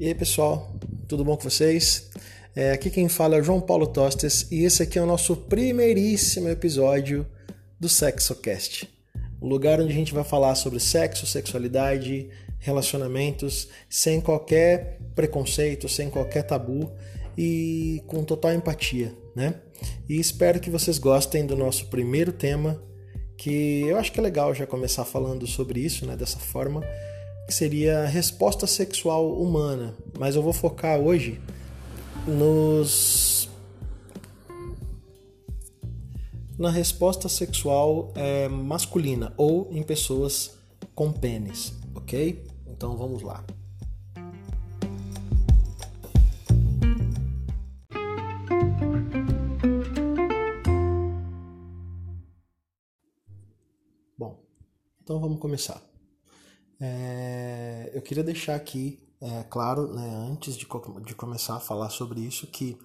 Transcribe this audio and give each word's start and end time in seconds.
E 0.00 0.06
aí 0.06 0.14
pessoal, 0.14 0.72
tudo 1.08 1.24
bom 1.24 1.36
com 1.36 1.50
vocês? 1.50 2.08
É, 2.54 2.70
aqui 2.70 2.88
quem 2.88 3.08
fala 3.08 3.34
é 3.34 3.40
o 3.40 3.42
João 3.42 3.60
Paulo 3.60 3.84
Tostes 3.84 4.46
e 4.48 4.62
esse 4.62 4.80
aqui 4.80 4.96
é 4.96 5.02
o 5.02 5.06
nosso 5.06 5.34
primeiríssimo 5.34 6.48
episódio 6.48 7.26
do 7.80 7.88
SexoCast, 7.88 8.88
o 9.40 9.48
lugar 9.48 9.80
onde 9.80 9.92
a 9.92 9.96
gente 9.96 10.14
vai 10.14 10.22
falar 10.22 10.54
sobre 10.54 10.78
sexo, 10.78 11.26
sexualidade, 11.26 12.28
relacionamentos, 12.60 13.70
sem 13.90 14.20
qualquer 14.20 15.00
preconceito, 15.16 15.88
sem 15.88 16.08
qualquer 16.08 16.44
tabu 16.44 16.92
e 17.36 18.00
com 18.06 18.22
total 18.22 18.52
empatia, 18.52 19.12
né? 19.34 19.56
E 20.08 20.20
espero 20.20 20.60
que 20.60 20.70
vocês 20.70 20.96
gostem 20.96 21.44
do 21.44 21.56
nosso 21.56 21.86
primeiro 21.86 22.32
tema, 22.32 22.80
que 23.36 23.80
eu 23.80 23.96
acho 23.96 24.12
que 24.12 24.20
é 24.20 24.22
legal 24.22 24.54
já 24.54 24.64
começar 24.64 25.04
falando 25.04 25.44
sobre 25.44 25.80
isso, 25.80 26.06
né? 26.06 26.16
Dessa 26.16 26.38
forma 26.38 26.84
que 27.48 27.54
seria 27.54 28.04
resposta 28.04 28.66
sexual 28.66 29.32
humana, 29.40 29.94
mas 30.18 30.36
eu 30.36 30.42
vou 30.42 30.52
focar 30.52 31.00
hoje 31.00 31.40
nos 32.26 33.48
na 36.58 36.70
resposta 36.70 37.26
sexual 37.26 38.12
é, 38.14 38.48
masculina 38.48 39.32
ou 39.38 39.66
em 39.72 39.82
pessoas 39.82 40.58
com 40.94 41.10
pênis, 41.10 41.72
ok? 41.94 42.44
Então 42.66 42.98
vamos 42.98 43.22
lá. 43.22 43.42
Bom, 54.18 54.38
então 55.02 55.18
vamos 55.18 55.40
começar. 55.40 55.87
É, 56.80 57.90
eu 57.92 58.02
queria 58.02 58.22
deixar 58.22 58.54
aqui, 58.54 58.98
é, 59.20 59.42
claro, 59.44 59.92
né, 59.92 60.08
antes 60.30 60.56
de, 60.56 60.66
de 61.04 61.14
começar 61.14 61.56
a 61.56 61.60
falar 61.60 61.90
sobre 61.90 62.20
isso, 62.20 62.46
que 62.46 62.78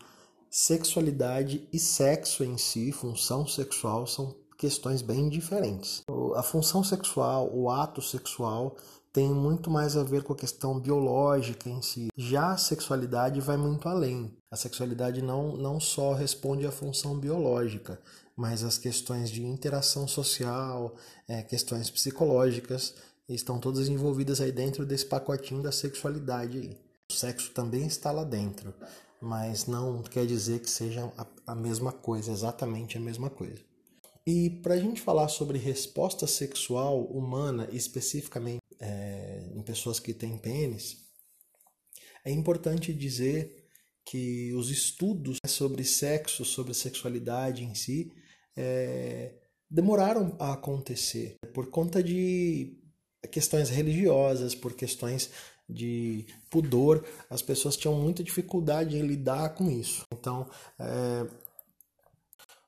sexualidade 0.50 1.68
e 1.72 1.80
sexo 1.80 2.44
em 2.44 2.58
si, 2.58 2.92
função 2.92 3.46
sexual, 3.46 4.06
são 4.08 4.36
questões 4.58 5.02
bem 5.02 5.30
diferentes. 5.30 6.02
A 6.36 6.44
função 6.44 6.84
sexual, 6.84 7.50
o 7.54 7.70
ato 7.70 8.02
sexual, 8.02 8.78
tem 9.12 9.30
muito 9.30 9.70
mais 9.70 9.96
a 9.96 10.04
ver 10.04 10.24
com 10.24 10.34
a 10.34 10.36
questão 10.36 10.80
biológica 10.80 11.70
em 11.70 11.82
si. 11.84 12.08
Já 12.18 12.52
a 12.52 12.58
sexualidade 12.58 13.40
vai 13.40 13.58
muito 13.58 13.88
além. 13.88 14.36
A 14.50 14.56
sexualidade 14.56 15.22
não, 15.22 15.56
não 15.56 15.80
só 15.80 16.14
responde 16.14 16.66
à 16.66 16.72
função 16.72 17.20
biológica, 17.20 18.02
mas 18.36 18.64
as 18.64 18.80
questões 18.80 19.30
de 19.30 19.46
interação 19.46 20.08
social, 20.08 20.96
é, 21.28 21.44
questões 21.44 21.92
psicológicas 21.92 22.96
estão 23.28 23.60
todas 23.60 23.88
envolvidas 23.88 24.42
aí 24.42 24.52
dentro 24.52 24.86
desse 24.86 25.06
pacotinho 25.06 25.62
da 25.62 25.72
sexualidade 25.72 26.58
aí. 26.58 26.78
O 27.10 27.14
sexo 27.14 27.52
também 27.52 27.86
está 27.86 28.12
lá 28.12 28.24
dentro, 28.24 28.74
mas 29.22 29.66
não 29.66 30.02
quer 30.04 30.26
dizer 30.26 30.60
que 30.60 30.70
seja 30.70 31.12
a, 31.46 31.56
mesma 31.56 31.92
coisa, 31.92 32.32
exatamente 32.32 32.98
a 32.98 33.02
mesma 33.02 33.30
coisa. 33.30 33.62
E 34.26 34.50
para 34.62 34.76
a 34.76 34.80
gente 34.80 35.02
falar 35.02 35.28
sobre 35.28 35.58
resposta 35.58 36.26
sexual 36.28 37.06
humana, 37.06 37.68
especificamente 37.72 38.62
é, 38.80 39.52
em 39.54 39.62
pessoas 39.62 40.00
que 40.00 40.14
têm 40.14 40.38
pênis, 40.38 41.04
é 42.26 42.32
importante 42.32 42.94
dizer 42.94 43.68
que 44.06 44.54
os 44.54 44.70
estudos 44.70 45.38
sobre 45.48 45.84
sexo, 45.84 46.44
sobre 46.44 46.74
sexualidade 46.74 47.64
em 47.64 47.76
si, 47.76 48.12
é, 48.56 49.36
demoraram 49.70 50.36
a 50.40 50.54
acontecer 50.54 51.36
por 51.54 51.70
conta 51.70 52.02
de 52.04 52.83
questões 53.32 53.70
religiosas, 53.70 54.56
por 54.56 54.74
questões 54.74 55.30
de 55.68 56.26
pudor, 56.50 57.04
as 57.30 57.42
pessoas 57.42 57.78
tinham 57.78 57.96
muita 57.96 58.24
dificuldade 58.24 58.98
em 58.98 59.02
lidar 59.02 59.50
com 59.56 59.70
isso. 59.70 60.06
Então, 60.14 60.50
é... 60.80 61.28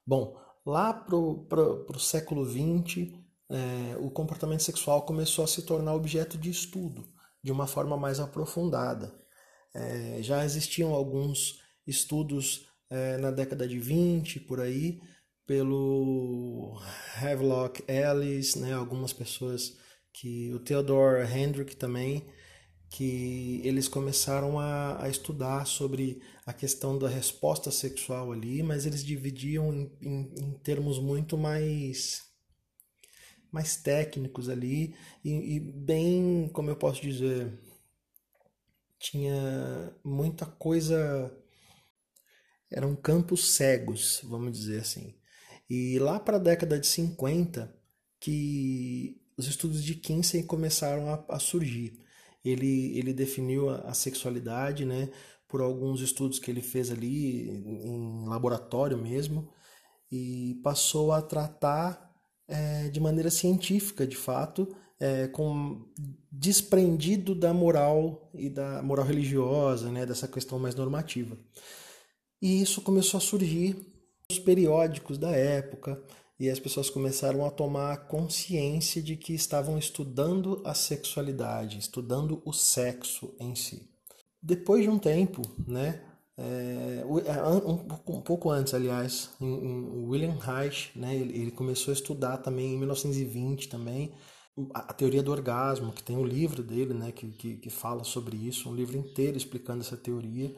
bom, 0.05 0.39
lá 0.65 0.93
pro, 0.93 1.45
pro, 1.49 1.85
pro 1.85 1.99
século 1.99 2.45
XX, 2.45 3.13
é, 3.49 3.97
o 3.99 4.09
comportamento 4.09 4.63
sexual 4.63 5.03
começou 5.03 5.43
a 5.43 5.47
se 5.47 5.61
tornar 5.61 5.93
objeto 5.93 6.37
de 6.37 6.49
estudo 6.49 7.07
de 7.43 7.51
uma 7.51 7.67
forma 7.67 7.95
mais 7.95 8.19
aprofundada. 8.19 9.13
É, 9.73 10.17
já 10.21 10.43
existiam 10.43 10.93
alguns 10.93 11.61
estudos 11.85 12.67
é, 12.89 13.17
na 13.17 13.29
década 13.29 13.67
de 13.67 13.77
20, 13.77 14.39
por 14.39 14.59
aí, 14.59 14.99
pelo 15.45 16.79
Havelock 17.21 17.83
Ellis, 17.87 18.55
né, 18.55 18.73
algumas 18.73 19.13
pessoas 19.13 19.77
que 20.15 20.53
o 20.53 20.59
Theodore 20.59 21.29
Hendrick 21.29 21.75
também, 21.75 22.25
que 22.89 23.61
eles 23.65 23.87
começaram 23.87 24.57
a, 24.57 25.03
a, 25.03 25.09
estudar 25.09 25.65
sobre 25.65 26.21
a 26.45 26.53
questão 26.53 26.97
da 26.97 27.09
resposta 27.09 27.69
sexual 27.69 28.31
ali, 28.31 28.63
mas 28.63 28.85
eles 28.85 29.03
dividiam 29.03 29.73
em, 29.73 29.91
em, 30.01 30.33
em 30.39 30.51
termos 30.59 30.99
muito 30.99 31.37
mais 31.37 32.23
mais 33.51 33.77
técnicos 33.77 34.49
ali 34.49 34.93
e, 35.23 35.55
e, 35.55 35.59
bem, 35.59 36.49
como 36.51 36.69
eu 36.69 36.75
posso 36.75 37.01
dizer, 37.01 37.57
tinha 38.99 39.95
muita 40.03 40.45
coisa, 40.45 41.33
eram 42.69 42.95
campos 42.95 43.55
cegos, 43.55 44.19
vamos 44.25 44.57
dizer 44.57 44.81
assim. 44.81 45.15
E 45.69 45.97
lá 45.99 46.19
para 46.19 46.35
a 46.35 46.39
década 46.39 46.77
de 46.77 46.85
50, 46.85 47.73
que 48.19 49.24
os 49.37 49.47
estudos 49.47 49.83
de 49.83 49.95
Kinsey 49.95 50.43
começaram 50.43 51.09
a, 51.09 51.25
a 51.29 51.39
surgir. 51.39 51.99
Ele, 52.43 52.97
ele 52.97 53.13
definiu 53.13 53.69
a, 53.69 53.77
a, 53.81 53.93
sexualidade, 53.93 54.85
né, 54.85 55.09
por 55.47 55.61
alguns 55.61 56.01
estudos 56.01 56.39
que 56.39 56.49
ele 56.49 56.61
fez 56.61 56.91
ali 56.91 57.49
em 57.49 58.27
laboratório 58.27 58.97
mesmo, 58.97 59.49
e 60.11 60.59
passou 60.63 61.11
a 61.11 61.21
tratar 61.21 62.13
é, 62.47 62.89
de 62.89 62.99
maneira 62.99 63.31
científica, 63.31 64.05
de 64.05 64.15
fato, 64.15 64.75
é, 64.99 65.27
com 65.27 65.85
desprendido 66.31 67.35
da 67.35 67.53
moral 67.53 68.29
e 68.33 68.49
da 68.49 68.81
moral 68.81 69.05
religiosa, 69.05 69.91
né, 69.91 70.05
dessa 70.05 70.27
questão 70.27 70.59
mais 70.59 70.75
normativa. 70.75 71.37
E 72.41 72.61
isso 72.61 72.81
começou 72.81 73.17
a 73.17 73.21
surgir 73.21 73.75
nos 74.29 74.39
periódicos 74.39 75.17
da 75.17 75.31
época, 75.31 76.01
e 76.39 76.49
as 76.49 76.59
pessoas 76.59 76.89
começaram 76.89 77.45
a 77.45 77.51
tomar 77.51 78.07
consciência 78.07 79.01
de 79.01 79.15
que 79.15 79.33
estavam 79.33 79.77
estudando 79.77 80.61
a 80.65 80.73
sexualidade, 80.73 81.79
estudando 81.79 82.41
o 82.45 82.51
sexo 82.51 83.33
em 83.39 83.55
si. 83.55 83.89
Depois 84.41 84.83
de 84.83 84.89
um 84.89 84.99
tempo, 84.99 85.41
né, 85.65 86.01
é, 86.37 87.03
um, 87.05 88.15
um, 88.17 88.21
pouco 88.21 88.49
antes, 88.49 88.73
aliás, 88.73 89.29
William 89.41 90.37
Reich, 90.37 90.91
né, 90.95 91.15
ele, 91.15 91.39
ele, 91.39 91.51
começou 91.51 91.91
a 91.91 91.95
estudar 91.95 92.37
também 92.37 92.73
em 92.73 92.77
1920 92.77 93.69
também 93.69 94.13
a, 94.73 94.79
a, 94.79 94.93
teoria 94.93 95.23
do 95.23 95.31
orgasmo, 95.31 95.93
que 95.93 96.03
tem 96.03 96.17
um 96.17 96.25
livro 96.25 96.61
dele, 96.61 96.93
né, 96.93 97.11
que, 97.13 97.27
que, 97.29 97.55
que 97.55 97.69
fala 97.69 98.03
sobre 98.03 98.35
isso, 98.35 98.69
um 98.69 98.75
livro 98.75 98.97
inteiro 98.97 99.37
explicando 99.37 99.81
essa 99.81 99.95
teoria 99.95 100.53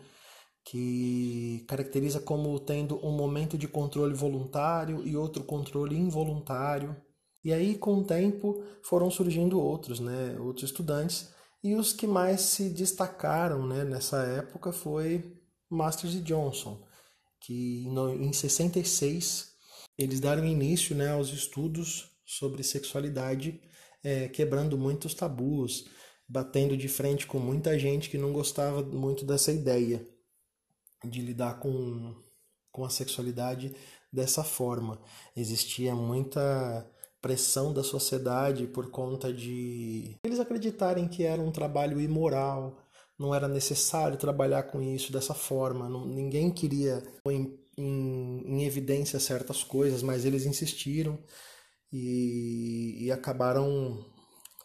que 0.69 1.63
caracteriza 1.65 2.19
como 2.19 2.59
tendo 2.59 2.97
um 3.05 3.11
momento 3.11 3.57
de 3.57 3.69
controle 3.69 4.13
voluntário 4.13 5.07
e 5.07 5.15
outro 5.15 5.41
controle 5.45 5.95
involuntário. 5.95 6.93
E 7.41 7.53
aí, 7.53 7.77
com 7.77 7.99
o 7.99 8.03
tempo, 8.03 8.61
foram 8.83 9.09
surgindo 9.09 9.61
outros, 9.61 10.01
né, 10.01 10.37
outros 10.37 10.69
estudantes, 10.69 11.29
e 11.63 11.73
os 11.73 11.93
que 11.93 12.05
mais 12.05 12.41
se 12.41 12.69
destacaram 12.69 13.65
né, 13.65 13.85
nessa 13.85 14.17
época 14.23 14.73
foi 14.73 15.39
Masters 15.69 16.15
e 16.15 16.19
Johnson, 16.19 16.85
que 17.39 17.85
em 18.19 18.33
66 18.33 19.53
eles 19.97 20.19
deram 20.19 20.45
início 20.45 20.93
né, 20.93 21.11
aos 21.11 21.29
estudos 21.29 22.11
sobre 22.25 22.61
sexualidade, 22.61 23.61
é, 24.03 24.27
quebrando 24.27 24.77
muitos 24.77 25.13
tabus, 25.13 25.85
batendo 26.27 26.75
de 26.75 26.89
frente 26.89 27.25
com 27.25 27.39
muita 27.39 27.79
gente 27.79 28.09
que 28.09 28.17
não 28.17 28.33
gostava 28.33 28.83
muito 28.83 29.25
dessa 29.25 29.53
ideia 29.53 30.05
de 31.03 31.21
lidar 31.21 31.59
com, 31.59 32.15
com 32.71 32.85
a 32.85 32.89
sexualidade 32.89 33.75
dessa 34.11 34.43
forma. 34.43 34.99
Existia 35.35 35.93
muita 35.95 36.89
pressão 37.21 37.73
da 37.73 37.83
sociedade 37.83 38.67
por 38.67 38.89
conta 38.89 39.33
de 39.33 40.15
eles 40.23 40.39
acreditarem 40.39 41.07
que 41.07 41.23
era 41.23 41.41
um 41.41 41.51
trabalho 41.51 41.99
imoral, 41.99 42.77
não 43.17 43.33
era 43.33 43.47
necessário 43.47 44.17
trabalhar 44.17 44.63
com 44.63 44.81
isso 44.81 45.11
dessa 45.11 45.33
forma, 45.33 45.89
não, 45.89 46.05
ninguém 46.05 46.51
queria 46.51 47.03
pôr 47.23 47.31
em, 47.31 47.59
em, 47.77 48.43
em, 48.45 48.65
evidência 48.65 49.19
certas 49.19 49.63
coisas, 49.63 50.03
mas 50.03 50.25
eles 50.25 50.45
insistiram 50.45 51.17
e, 51.91 53.05
e 53.05 53.11
acabaram 53.11 54.05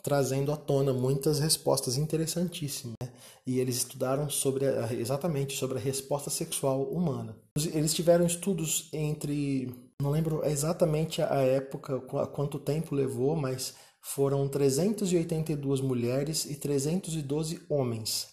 trazendo 0.03 0.53
à 0.53 0.57
tona 0.57 0.93
muitas 0.93 1.39
respostas 1.39 1.97
interessantíssimas. 1.97 2.95
Né? 3.03 3.13
E 3.47 3.61
eles 3.61 3.77
estudaram 3.77 4.29
sobre 4.29 4.67
a, 4.67 4.93
exatamente 4.93 5.57
sobre 5.57 5.79
a 5.79 5.81
resposta 5.81 6.31
sexual 6.31 6.83
humana. 6.85 7.37
Eles 7.73 7.95
tiveram 7.95 8.27
estudos 8.27 8.89
entre, 8.93 9.73
não 10.01 10.11
lembro 10.11 10.45
exatamente 10.45 11.23
a 11.23 11.37
época, 11.37 12.01
quanto 12.01 12.59
tempo 12.59 12.95
levou, 12.95 13.37
mas 13.37 13.75
foram 14.01 14.49
382 14.49 15.81
mulheres 15.81 16.45
e 16.45 16.57
312 16.57 17.63
homens 17.69 18.29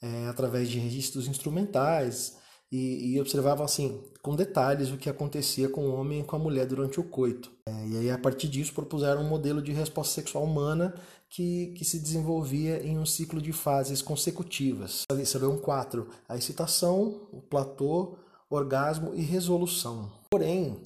é, 0.00 0.26
através 0.26 0.68
de 0.68 0.78
registros 0.78 1.28
instrumentais 1.28 2.36
e, 2.70 3.12
e, 3.12 3.20
observavam 3.20 3.64
assim 3.64 4.02
com 4.20 4.34
detalhes 4.34 4.90
o 4.90 4.96
que 4.96 5.08
acontecia 5.08 5.68
com 5.68 5.86
o 5.86 5.94
homem 5.94 6.20
e 6.20 6.24
com 6.24 6.34
a 6.34 6.38
mulher 6.38 6.66
durante 6.66 6.98
o 6.98 7.04
coito. 7.04 7.52
É, 7.68 7.86
e 7.88 7.96
aí 7.98 8.10
a 8.10 8.18
partir 8.18 8.48
disso 8.48 8.74
propuseram 8.74 9.22
um 9.22 9.28
modelo 9.28 9.62
de 9.62 9.72
resposta 9.72 10.14
sexual 10.14 10.44
humana 10.44 10.94
que, 11.30 11.68
que 11.76 11.84
se 11.84 11.98
desenvolvia 11.98 12.84
em 12.84 12.98
um 12.98 13.06
ciclo 13.06 13.40
de 13.40 13.52
fases 13.52 14.02
consecutivas. 14.02 15.04
Seriam 15.24 15.58
quatro: 15.58 16.08
a 16.28 16.36
excitação, 16.36 17.28
o 17.32 17.40
platô, 17.42 18.16
orgasmo 18.48 19.14
e 19.14 19.22
resolução. 19.22 20.10
Porém, 20.30 20.80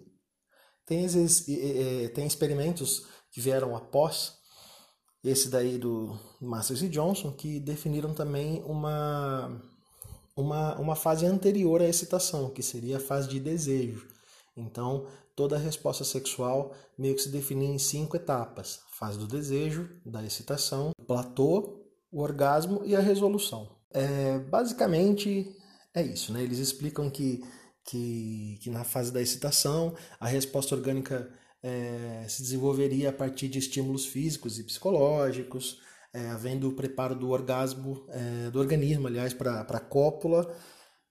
tem, 0.85 1.07
tem 2.15 2.27
experimentos 2.27 3.07
que 3.31 3.41
vieram 3.41 3.77
após 3.77 4.39
esse 5.23 5.49
daí 5.49 5.79
do 5.79 6.19
Masters 6.41 6.83
e 6.83 6.89
Johnson 6.89 7.33
que 7.33 7.61
definiram 7.61 8.15
também 8.15 8.63
uma, 8.65 9.61
uma, 10.39 10.79
uma 10.79 10.95
fase 10.95 11.27
anterior 11.27 11.83
à 11.83 11.89
excitação, 11.89 12.49
que 12.49 12.63
seria 12.63 12.99
a 12.99 13.01
fase 13.01 13.29
de 13.29 13.41
desejo. 13.41 14.07
Então, 14.57 15.07
toda 15.35 15.57
a 15.57 15.59
resposta 15.59 16.05
sexual 16.05 16.73
meio 16.97 17.17
que 17.17 17.23
se 17.23 17.29
define 17.29 17.67
em 17.67 17.79
cinco 17.79 18.17
etapas: 18.17 18.81
fase 18.93 19.19
do 19.19 19.27
desejo, 19.27 19.91
da 20.07 20.25
excitação, 20.25 20.93
o 20.97 21.05
platô, 21.05 21.83
o 22.11 22.21
orgasmo 22.21 22.83
e 22.85 22.95
a 22.95 23.01
resolução. 23.01 23.77
É, 23.91 24.39
basicamente 24.39 25.57
é 25.93 26.03
isso, 26.03 26.33
né? 26.33 26.43
Eles 26.43 26.59
explicam 26.59 27.11
que, 27.11 27.43
que, 27.85 28.59
que 28.63 28.71
na 28.71 28.85
fase 28.85 29.13
da 29.13 29.21
excitação 29.21 29.95
a 30.21 30.29
resposta 30.29 30.75
orgânica 30.75 31.29
é, 31.61 32.25
se 32.29 32.43
desenvolveria 32.43 33.11
a 33.11 33.13
partir 33.13 33.49
de 33.49 33.59
estímulos 33.59 34.07
físicos 34.07 34.57
e 34.59 34.63
psicológicos, 34.63 35.81
é, 36.19 36.31
havendo 36.31 36.69
o 36.69 36.73
preparo 36.73 37.15
do 37.15 37.31
orgasmo, 37.31 38.05
é, 38.09 38.51
do 38.51 38.59
organismo, 38.59 39.07
aliás, 39.07 39.33
para 39.33 39.61
a 39.61 39.81
cópula, 39.81 40.53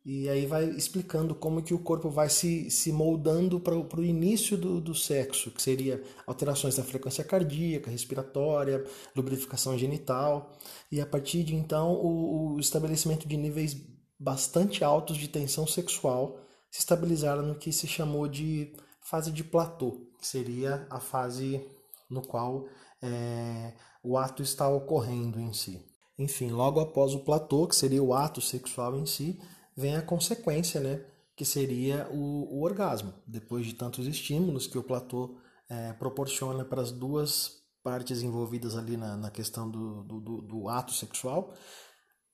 e 0.06 0.30
aí 0.30 0.46
vai 0.46 0.66
explicando 0.70 1.36
como 1.36 1.62
que 1.62 1.74
o 1.74 1.80
corpo 1.80 2.10
vai 2.10 2.30
se, 2.30 2.70
se 2.70 2.92
moldando 2.92 3.60
para 3.60 3.76
o 3.76 4.04
início 4.04 4.58
do, 4.58 4.80
do 4.80 4.96
sexo, 4.96 5.52
que 5.52 5.62
seria 5.62 6.02
alterações 6.26 6.78
da 6.78 6.84
frequência 6.84 7.24
cardíaca, 7.24 7.92
respiratória, 7.92 8.86
lubrificação 9.16 9.78
genital, 9.78 10.58
e 10.92 11.02
a 11.02 11.06
partir 11.06 11.44
de 11.44 11.56
então 11.56 11.94
o, 11.94 12.56
o 12.56 12.60
estabelecimento 12.60 13.28
de 13.28 13.36
níveis 13.36 13.76
bastante 14.20 14.84
altos 14.84 15.18
de 15.18 15.28
tensão 15.28 15.68
sexual 15.68 16.40
se 16.72 16.80
estabilizaram 16.80 17.44
no 17.44 17.56
que 17.56 17.72
se 17.72 17.88
chamou 17.88 18.28
de 18.28 18.74
fase 19.02 19.32
de 19.32 19.44
platô, 19.44 20.08
que 20.20 20.28
seria 20.28 20.88
a 20.90 21.00
fase 21.00 21.62
no 22.10 22.22
qual 22.22 22.66
é, 23.02 23.74
o 24.04 24.18
ato 24.18 24.42
está 24.42 24.68
ocorrendo 24.70 25.40
em 25.40 25.54
si. 25.54 25.86
Enfim, 26.18 26.50
logo 26.50 26.80
após 26.80 27.14
o 27.14 27.24
platô, 27.24 27.68
que 27.68 27.76
seria 27.76 28.02
o 28.02 28.14
ato 28.14 28.42
sexual 28.42 28.98
em 28.98 29.06
si, 29.06 29.40
vem 29.76 29.96
a 29.96 30.02
consequência, 30.02 30.82
né, 30.82 31.06
que 31.36 31.46
seria 31.46 32.08
o, 32.12 32.58
o 32.58 32.64
orgasmo. 32.64 33.14
Depois 33.28 33.66
de 33.66 33.74
tantos 33.74 34.08
estímulos 34.08 34.66
que 34.66 34.78
o 34.78 34.84
platô 34.84 35.38
é, 35.70 35.94
proporciona 35.94 36.66
para 36.66 36.82
as 36.82 36.92
duas 36.92 37.58
partes 37.84 38.22
envolvidas 38.22 38.76
ali 38.76 38.98
na, 38.98 39.16
na 39.16 39.30
questão 39.30 39.70
do, 39.70 40.04
do, 40.04 40.42
do, 40.42 40.68
ato 40.68 40.92
sexual, 40.92 41.54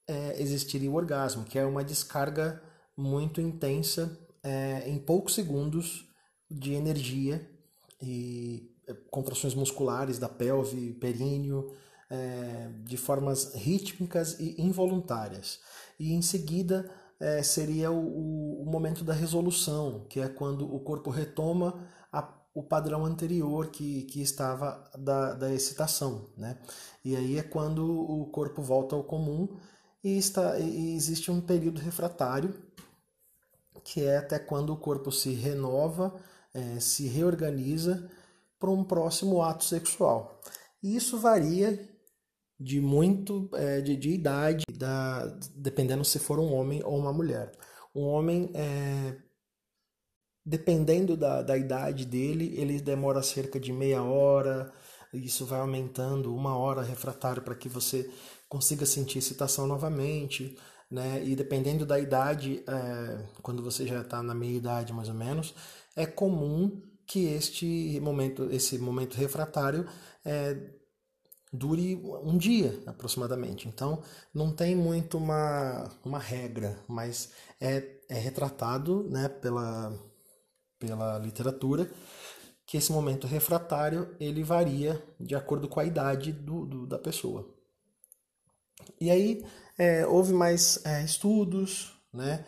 é, 0.08 0.40
existiria 0.40 0.90
o 0.90 0.94
orgasmo, 0.94 1.44
que 1.44 1.58
é 1.58 1.64
uma 1.64 1.84
descarga 1.84 2.62
muito 2.96 3.40
intensa 3.40 4.18
é, 4.42 4.88
em 4.88 4.98
poucos 4.98 5.34
segundos 5.34 6.08
de 6.50 6.72
energia 6.72 7.48
e 8.02 8.73
contrações 9.10 9.54
musculares 9.54 10.18
da 10.18 10.28
pelve, 10.28 10.94
períneo, 10.94 11.74
é, 12.10 12.70
de 12.84 12.96
formas 12.96 13.54
rítmicas 13.54 14.38
e 14.38 14.60
involuntárias. 14.60 15.60
E 15.98 16.12
em 16.12 16.22
seguida 16.22 16.90
é, 17.18 17.42
seria 17.42 17.90
o, 17.90 18.62
o, 18.62 18.66
momento 18.66 19.04
da 19.04 19.12
resolução, 19.12 20.06
que 20.08 20.20
é 20.20 20.28
quando 20.28 20.72
o 20.72 20.80
corpo 20.80 21.10
retoma 21.10 21.86
a, 22.12 22.28
o 22.54 22.62
padrão 22.62 23.04
anterior 23.04 23.68
que, 23.68 24.02
que 24.02 24.20
estava 24.20 24.90
da, 24.98 25.34
da 25.34 25.52
excitação. 25.52 26.26
Né? 26.36 26.58
E 27.04 27.16
aí 27.16 27.38
é 27.38 27.42
quando 27.42 27.84
o 27.84 28.26
corpo 28.26 28.62
volta 28.62 28.94
ao 28.94 29.04
comum 29.04 29.56
e, 30.02 30.18
está, 30.18 30.58
e 30.58 30.94
existe 30.94 31.30
um 31.30 31.40
período 31.40 31.80
refratário, 31.80 32.54
que 33.82 34.02
é 34.02 34.18
até 34.18 34.38
quando 34.38 34.72
o 34.72 34.76
corpo 34.76 35.10
se 35.10 35.32
renova 35.32 36.14
é, 36.54 36.78
se 36.78 37.08
reorganiza 37.08 38.08
para 38.58 38.70
um 38.70 38.84
próximo 38.84 39.42
ato 39.42 39.64
sexual. 39.64 40.40
E 40.82 40.96
isso 40.96 41.18
varia 41.18 41.88
de 42.58 42.80
muito 42.80 43.50
é, 43.54 43.80
de, 43.80 43.96
de, 43.96 44.10
idade, 44.10 44.64
da, 44.76 45.26
dependendo 45.54 46.04
se 46.04 46.18
for 46.18 46.38
um 46.38 46.52
homem 46.52 46.82
ou 46.84 46.98
uma 46.98 47.12
mulher. 47.12 47.52
Um 47.94 48.02
homem, 48.04 48.50
é, 48.54 49.16
dependendo 50.44 51.16
da, 51.16 51.42
da 51.42 51.56
idade 51.56 52.04
dele, 52.04 52.54
ele 52.56 52.80
demora 52.80 53.22
cerca 53.22 53.58
de 53.58 53.72
meia 53.72 54.02
hora, 54.02 54.72
isso 55.12 55.46
vai 55.46 55.60
aumentando, 55.60 56.34
uma 56.34 56.56
hora 56.56 56.82
refratário 56.82 57.42
para 57.42 57.54
que 57.54 57.68
você 57.68 58.10
consiga 58.48 58.86
sentir 58.86 59.18
excitação 59.18 59.66
novamente. 59.66 60.56
Né? 60.90 61.24
E 61.24 61.34
dependendo 61.34 61.84
da 61.86 61.98
idade, 61.98 62.62
é, 62.66 63.26
quando 63.42 63.62
você 63.62 63.86
já 63.86 64.00
está 64.00 64.22
na 64.22 64.34
meia 64.34 64.56
idade 64.56 64.92
mais 64.92 65.08
ou 65.08 65.14
menos, 65.14 65.54
é 65.96 66.06
comum 66.06 66.82
que 67.06 67.26
este 67.26 68.00
momento, 68.00 68.48
esse 68.50 68.78
momento 68.78 69.14
refratário 69.14 69.86
é, 70.24 70.56
dure 71.52 71.96
um 72.22 72.36
dia 72.36 72.82
aproximadamente. 72.86 73.68
Então 73.68 74.02
não 74.32 74.54
tem 74.54 74.74
muito 74.74 75.16
uma, 75.16 75.90
uma 76.04 76.18
regra, 76.18 76.78
mas 76.88 77.30
é, 77.60 78.00
é 78.08 78.18
retratado 78.18 79.08
né, 79.08 79.28
pela, 79.28 79.96
pela 80.78 81.18
literatura 81.18 81.90
que 82.66 82.76
esse 82.76 82.90
momento 82.90 83.26
refratário 83.26 84.16
ele 84.18 84.42
varia 84.42 85.02
de 85.20 85.34
acordo 85.34 85.68
com 85.68 85.80
a 85.80 85.84
idade 85.84 86.32
do, 86.32 86.66
do 86.66 86.86
da 86.86 86.98
pessoa. 86.98 87.48
E 89.00 89.10
aí 89.10 89.44
é, 89.78 90.06
houve 90.06 90.32
mais 90.32 90.84
é, 90.84 91.04
estudos, 91.04 91.92
né, 92.12 92.44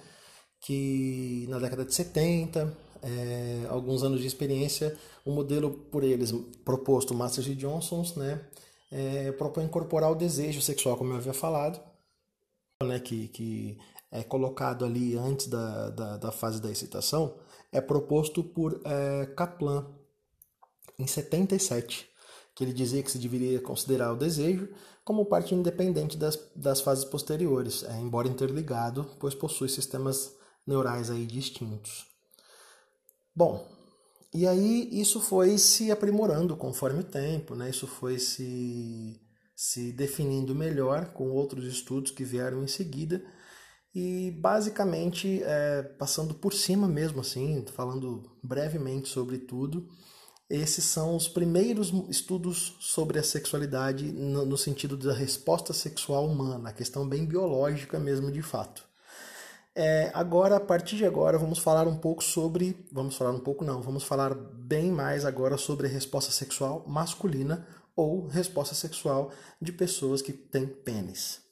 que 0.60 1.46
na 1.48 1.58
década 1.58 1.84
de 1.84 1.94
70 1.94 2.85
é, 3.06 3.66
alguns 3.68 4.02
anos 4.02 4.20
de 4.20 4.26
experiência, 4.26 4.96
o 5.24 5.30
modelo 5.30 5.70
por 5.70 6.02
eles 6.02 6.32
proposto, 6.64 7.14
Masters 7.14 7.46
e 7.46 7.54
Johnsons, 7.54 8.16
né, 8.16 8.44
é, 8.90 9.30
propõe 9.32 9.64
incorporar 9.64 10.10
o 10.10 10.16
desejo 10.16 10.60
sexual, 10.60 10.96
como 10.96 11.12
eu 11.12 11.16
havia 11.16 11.32
falado, 11.32 11.80
né, 12.82 12.98
que, 12.98 13.28
que 13.28 13.78
é 14.10 14.24
colocado 14.24 14.84
ali 14.84 15.16
antes 15.16 15.46
da, 15.46 15.90
da, 15.90 16.16
da 16.16 16.32
fase 16.32 16.60
da 16.60 16.70
excitação, 16.70 17.36
é 17.70 17.80
proposto 17.80 18.42
por 18.42 18.80
é, 18.84 19.26
Kaplan 19.36 19.86
em 20.98 21.06
77, 21.06 22.08
que 22.54 22.64
ele 22.64 22.72
dizia 22.72 23.02
que 23.02 23.10
se 23.10 23.18
deveria 23.18 23.60
considerar 23.60 24.12
o 24.12 24.16
desejo 24.16 24.68
como 25.04 25.26
parte 25.26 25.54
independente 25.54 26.16
das, 26.16 26.36
das 26.56 26.80
fases 26.80 27.04
posteriores, 27.04 27.84
é, 27.84 27.96
embora 28.00 28.26
interligado, 28.26 29.08
pois 29.20 29.34
possui 29.34 29.68
sistemas 29.68 30.34
neurais 30.66 31.10
aí 31.10 31.24
distintos. 31.24 32.15
Bom, 33.36 33.68
e 34.32 34.46
aí 34.46 34.88
isso 34.98 35.20
foi 35.20 35.58
se 35.58 35.90
aprimorando 35.90 36.56
conforme 36.56 37.00
o 37.00 37.04
tempo, 37.04 37.54
né? 37.54 37.68
Isso 37.68 37.86
foi 37.86 38.18
se, 38.18 39.20
se 39.54 39.92
definindo 39.92 40.54
melhor 40.54 41.12
com 41.12 41.30
outros 41.30 41.66
estudos 41.66 42.10
que 42.10 42.24
vieram 42.24 42.64
em 42.64 42.66
seguida 42.66 43.22
e 43.94 44.30
basicamente 44.40 45.42
é, 45.44 45.82
passando 45.82 46.34
por 46.34 46.54
cima 46.54 46.88
mesmo 46.88 47.20
assim, 47.20 47.62
falando 47.74 48.22
brevemente 48.42 49.08
sobre 49.08 49.38
tudo, 49.38 49.86
esses 50.48 50.84
são 50.84 51.16
os 51.16 51.28
primeiros 51.28 51.92
estudos 52.08 52.76
sobre 52.80 53.18
a 53.18 53.22
sexualidade 53.22 54.12
no, 54.12 54.46
no 54.46 54.56
sentido 54.56 54.96
da 54.96 55.12
resposta 55.12 55.74
sexual 55.74 56.26
humana, 56.26 56.70
a 56.70 56.72
questão 56.72 57.06
bem 57.06 57.26
biológica 57.26 57.98
mesmo 57.98 58.32
de 58.32 58.42
fato. 58.42 58.85
É, 59.78 60.10
agora, 60.14 60.56
a 60.56 60.60
partir 60.60 60.96
de 60.96 61.04
agora, 61.04 61.36
vamos 61.36 61.58
falar 61.58 61.86
um 61.86 61.98
pouco 61.98 62.24
sobre. 62.24 62.82
Vamos 62.90 63.14
falar 63.14 63.32
um 63.32 63.38
pouco, 63.38 63.62
não, 63.62 63.82
vamos 63.82 64.04
falar 64.04 64.34
bem 64.34 64.90
mais 64.90 65.26
agora 65.26 65.58
sobre 65.58 65.86
resposta 65.86 66.32
sexual 66.32 66.82
masculina 66.88 67.68
ou 67.94 68.26
resposta 68.26 68.74
sexual 68.74 69.30
de 69.60 69.72
pessoas 69.72 70.22
que 70.22 70.32
têm 70.32 70.66
pênis. 70.66 71.42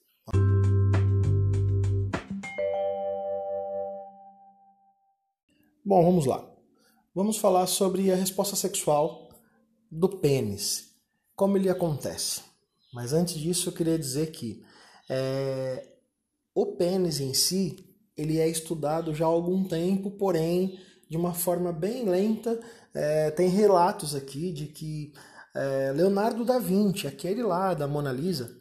Bom, 5.84 6.02
vamos 6.02 6.24
lá. 6.24 6.50
Vamos 7.14 7.36
falar 7.36 7.66
sobre 7.66 8.10
a 8.10 8.16
resposta 8.16 8.56
sexual 8.56 9.28
do 9.90 10.08
pênis, 10.08 10.94
como 11.36 11.58
ele 11.58 11.68
acontece. 11.68 12.40
Mas 12.90 13.12
antes 13.12 13.34
disso, 13.34 13.68
eu 13.68 13.74
queria 13.74 13.98
dizer 13.98 14.30
que 14.30 14.64
é, 15.10 15.86
o 16.54 16.74
pênis 16.74 17.20
em 17.20 17.34
si 17.34 17.93
ele 18.16 18.38
é 18.38 18.48
estudado 18.48 19.14
já 19.14 19.24
há 19.24 19.28
algum 19.28 19.64
tempo, 19.64 20.10
porém 20.10 20.78
de 21.08 21.16
uma 21.16 21.34
forma 21.34 21.72
bem 21.72 22.04
lenta. 22.08 22.58
É, 22.94 23.30
tem 23.30 23.48
relatos 23.48 24.14
aqui 24.14 24.52
de 24.52 24.66
que 24.66 25.12
é, 25.54 25.92
Leonardo 25.94 26.44
da 26.44 26.58
Vinci, 26.58 27.06
aquele 27.06 27.42
lá 27.42 27.74
da 27.74 27.86
Mona 27.86 28.12
Lisa, 28.12 28.56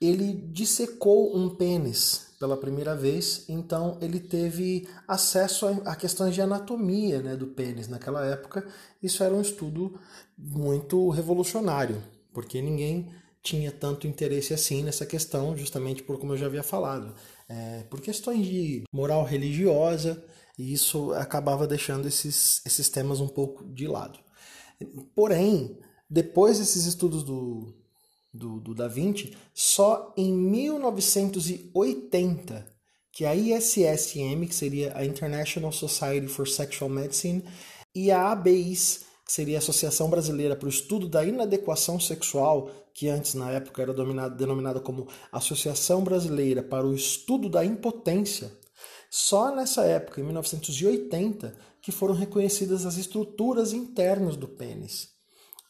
ele 0.00 0.32
dissecou 0.52 1.36
um 1.36 1.54
pênis 1.54 2.34
pela 2.38 2.56
primeira 2.56 2.94
vez, 2.94 3.44
então 3.48 3.96
ele 4.00 4.20
teve 4.20 4.88
acesso 5.08 5.66
a, 5.84 5.96
questões 5.96 6.34
de 6.34 6.42
anatomia 6.42 7.22
né, 7.22 7.36
do 7.36 7.46
pênis. 7.46 7.88
Naquela 7.88 8.24
época, 8.26 8.66
isso 9.02 9.22
era 9.22 9.34
um 9.34 9.40
estudo 9.40 9.98
muito 10.36 11.08
revolucionário, 11.10 12.02
porque 12.32 12.60
ninguém 12.60 13.10
tinha 13.42 13.70
tanto 13.70 14.06
interesse 14.06 14.52
assim 14.52 14.82
nessa 14.82 15.06
questão, 15.06 15.56
justamente 15.56 16.02
por 16.02 16.18
como 16.18 16.32
eu 16.32 16.36
já 16.36 16.46
havia 16.46 16.62
falado, 16.62 17.14
é, 17.48 17.84
por 17.84 18.00
questões 18.00 18.46
de 18.46 18.84
moral 18.92 19.24
religiosa, 19.24 20.22
e 20.58 20.72
isso 20.72 21.12
acabava 21.12 21.64
deixando 21.66 22.06
esses, 22.06 22.64
esses 22.64 22.88
temas 22.88 23.20
um 23.20 23.28
pouco 23.28 23.64
de 23.64 23.86
lado. 23.86 24.18
Porém, 25.14 25.78
depois 26.08 26.58
desses 26.58 26.86
estudos 26.86 27.22
do, 27.22 27.74
do, 28.32 28.60
do 28.60 28.74
Da 28.74 28.88
Vinci, 28.88 29.36
só 29.52 30.14
em 30.16 30.32
1980 30.32 32.72
que 33.10 33.24
a 33.24 33.34
ISSM, 33.34 34.46
que 34.48 34.54
seria 34.54 34.96
a 34.96 35.06
International 35.06 35.70
Society 35.70 36.26
for 36.26 36.48
Sexual 36.48 36.90
Medicine, 36.90 37.44
e 37.94 38.10
a 38.10 38.32
ABIS, 38.32 39.04
que 39.24 39.32
seria 39.32 39.58
a 39.58 39.60
Associação 39.60 40.10
Brasileira 40.10 40.56
para 40.56 40.66
o 40.66 40.70
Estudo 40.70 41.08
da 41.08 41.24
Inadequação 41.24 42.00
Sexual, 42.00 42.72
que 42.94 43.08
antes 43.08 43.34
na 43.34 43.50
época 43.50 43.82
era 43.82 43.92
denominada 43.92 44.80
como 44.80 45.08
Associação 45.32 46.04
Brasileira 46.04 46.62
para 46.62 46.86
o 46.86 46.94
Estudo 46.94 47.48
da 47.50 47.64
Impotência, 47.64 48.50
só 49.10 49.54
nessa 49.54 49.84
época, 49.84 50.20
em 50.20 50.24
1980, 50.24 51.54
que 51.82 51.92
foram 51.92 52.14
reconhecidas 52.14 52.86
as 52.86 52.96
estruturas 52.96 53.72
internas 53.72 54.36
do 54.36 54.48
pênis. 54.48 55.10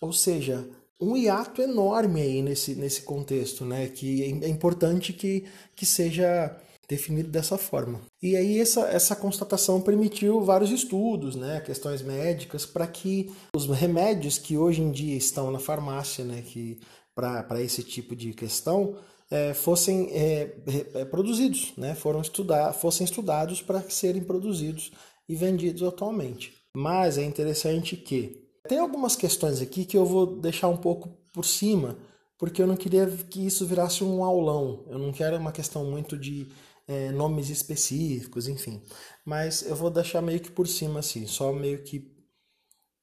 Ou 0.01 0.13
seja, 0.13 0.69
um 1.01 1.17
hiato 1.17 1.61
enorme 1.61 2.21
aí 2.21 2.43
nesse, 2.43 2.75
nesse 2.75 3.03
contexto, 3.03 3.65
né? 3.65 3.89
Que 3.89 4.23
é 4.43 4.49
importante 4.49 5.13
que, 5.13 5.45
que 5.75 5.85
seja 5.85 6.57
definido 6.89 7.31
dessa 7.31 7.59
forma. 7.59 8.01
E 8.23 8.37
aí 8.37 8.61
essa, 8.61 8.83
essa 8.89 9.17
constatação 9.17 9.81
permitiu 9.81 10.41
vários 10.43 10.71
estudos, 10.71 11.35
né, 11.35 11.61
questões 11.61 12.03
médicas, 12.03 12.67
para 12.67 12.87
que 12.87 13.33
os 13.57 13.67
remédios 13.67 14.39
que 14.39 14.57
hoje 14.57 14.83
em 14.83 14.91
dia 14.91 15.17
estão 15.17 15.51
na 15.51 15.59
farmácia, 15.59 16.25
né, 16.25 16.43
que 16.43 16.79
para 17.15 17.61
esse 17.63 17.83
tipo 17.83 18.17
de 18.17 18.33
questão, 18.33 18.97
é, 19.31 19.55
fossem 19.55 20.11
é, 20.13 20.57
é, 20.95 21.05
produzidos, 21.05 21.73
né, 21.77 21.95
foram 21.95 22.21
estudar, 22.21 22.73
fossem 22.73 23.05
estudados 23.05 23.63
para 23.63 23.81
serem 23.89 24.23
produzidos 24.23 24.93
e 25.29 25.35
vendidos 25.35 25.83
atualmente. 25.83 26.53
Mas 26.77 27.19
é 27.19 27.25
interessante 27.25 27.97
que 27.97 28.45
tem 28.69 28.79
algumas 28.79 29.15
questões 29.15 29.61
aqui 29.61 29.85
que 29.85 29.97
eu 29.97 30.05
vou 30.05 30.41
deixar 30.41 30.69
um 30.69 30.77
pouco 30.77 31.09
por 31.33 31.45
cima, 31.45 31.97
porque 32.39 32.61
eu 32.61 32.67
não 32.67 32.77
queria 32.77 33.07
que 33.07 33.47
isso 33.47 33.67
virasse 33.67 34.03
um 34.03 34.25
aulão. 34.25 34.85
Eu 34.89 34.99
não 34.99 35.13
quero 35.13 35.37
uma 35.37 35.53
questão 35.53 35.85
muito 35.85 36.17
de 36.19 36.49
é, 36.87 37.11
nomes 37.13 37.51
específicos, 37.51 38.49
enfim. 38.49 38.83
Mas 39.25 39.63
eu 39.63 39.77
vou 39.77 39.91
deixar 39.91 40.21
meio 40.21 40.41
que 40.41 40.51
por 40.51 40.67
cima, 40.67 41.01
assim, 41.01 41.27
só 41.27 41.53
meio 41.53 41.83
que 41.83 42.13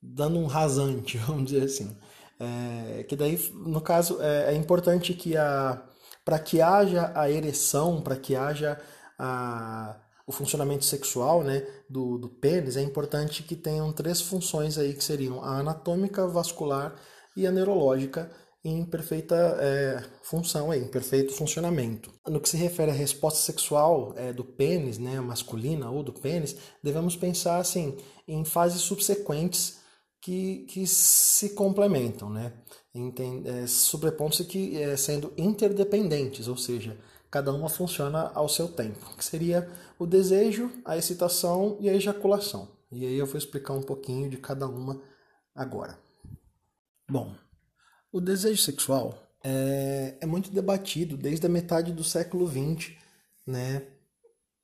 dando 0.02 0.38
um 0.40 0.46
rasante, 0.46 1.18
vamos 1.28 1.52
dizer 1.52 1.64
assim. 1.64 1.96
É, 2.44 3.04
que 3.04 3.16
daí, 3.16 3.38
no 3.54 3.82
caso, 3.82 4.20
é, 4.20 4.54
é 4.54 4.56
importante 4.56 5.14
que 5.14 5.38
a 5.38 5.84
para 6.26 6.40
que 6.40 6.62
haja 6.62 7.12
a 7.16 7.30
ereção, 7.30 8.02
para 8.02 8.16
que 8.16 8.36
haja 8.36 8.80
a 9.18 9.96
o 10.26 10.32
funcionamento 10.32 10.86
sexual 10.86 11.44
né, 11.44 11.66
do, 11.90 12.18
do 12.18 12.30
pênis, 12.30 12.78
é 12.78 12.82
importante 12.82 13.44
que 13.44 13.56
tenham 13.56 13.92
três 13.92 14.22
funções 14.22 14.78
aí 14.78 14.94
que 14.94 15.04
seriam 15.04 15.44
a 15.44 15.60
anatômica, 15.60 16.26
vascular 16.26 16.96
e 17.36 17.46
a 17.46 17.52
neurológica 17.52 18.32
em 18.64 18.86
perfeita 18.86 19.36
é, 19.60 20.04
função, 20.22 20.72
aí, 20.72 20.80
em 20.80 20.88
perfeito 20.88 21.34
funcionamento. 21.34 22.12
No 22.28 22.40
que 22.40 22.48
se 22.48 22.56
refere 22.56 22.92
à 22.92 22.94
resposta 22.94 23.40
sexual 23.40 24.14
é, 24.16 24.32
do 24.32 24.46
pênis, 24.46 24.98
né, 24.98 25.20
masculina 25.20 25.90
ou 25.90 26.04
do 26.04 26.14
pênis, 26.14 26.56
devemos 26.82 27.16
pensar 27.16 27.58
assim 27.58 27.98
em 28.28 28.46
fases 28.46 28.82
subsequentes 28.82 29.81
que, 30.22 30.60
que 30.70 30.86
se 30.86 31.50
complementam, 31.50 32.30
né? 32.30 32.54
é, 33.46 33.68
sobrepondo-se 33.68 34.46
que 34.46 34.78
é, 34.82 34.96
sendo 34.96 35.34
interdependentes, 35.38 36.48
ou 36.48 36.56
seja, 36.56 36.98
cada 37.30 37.52
uma 37.52 37.70
funciona 37.70 38.32
ao 38.36 38.48
seu 38.48 38.68
tempo, 38.68 39.16
que 39.18 39.26
seria 39.26 39.70
o 39.98 40.06
desejo, 40.06 40.72
a 40.86 40.98
excitação 40.98 41.78
e 41.80 41.90
a 41.90 41.94
ejaculação. 41.94 42.68
E 42.92 43.06
aí 43.06 43.18
eu 43.18 43.26
vou 43.26 43.38
explicar 43.38 43.74
um 43.74 43.82
pouquinho 43.82 44.30
de 44.30 44.38
cada 44.38 44.68
uma 44.68 45.02
agora. 45.56 45.98
Bom, 47.10 47.34
o 48.12 48.20
desejo 48.20 48.62
sexual 48.62 49.18
é, 49.44 50.18
é 50.20 50.26
muito 50.26 50.52
debatido 50.52 51.18
desde 51.18 51.46
a 51.46 51.50
metade 51.50 51.94
do 51.94 52.04
século 52.04 52.48
XX, 52.48 52.92
né? 53.48 53.88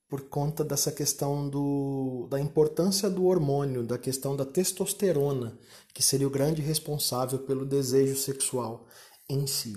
Por 0.07 0.29
conta 0.29 0.63
dessa 0.63 0.91
questão 0.91 1.49
do, 1.49 2.27
da 2.29 2.39
importância 2.39 3.09
do 3.09 3.25
hormônio, 3.25 3.85
da 3.85 3.97
questão 3.97 4.35
da 4.35 4.45
testosterona, 4.45 5.57
que 5.93 6.01
seria 6.01 6.27
o 6.27 6.31
grande 6.31 6.61
responsável 6.61 7.39
pelo 7.39 7.65
desejo 7.65 8.15
sexual 8.15 8.87
em 9.29 9.45
si. 9.45 9.75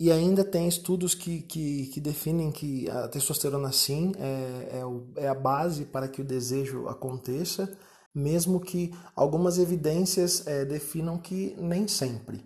E 0.00 0.12
ainda 0.12 0.44
tem 0.44 0.68
estudos 0.68 1.14
que, 1.14 1.42
que, 1.42 1.86
que 1.86 2.00
definem 2.00 2.52
que 2.52 2.88
a 2.88 3.08
testosterona, 3.08 3.72
sim, 3.72 4.12
é, 4.16 4.78
é, 4.78 4.86
o, 4.86 5.08
é 5.16 5.28
a 5.28 5.34
base 5.34 5.84
para 5.84 6.06
que 6.08 6.20
o 6.20 6.24
desejo 6.24 6.86
aconteça, 6.86 7.76
mesmo 8.14 8.60
que 8.60 8.94
algumas 9.14 9.58
evidências 9.58 10.46
é, 10.46 10.64
definam 10.64 11.18
que 11.18 11.56
nem 11.58 11.88
sempre. 11.88 12.44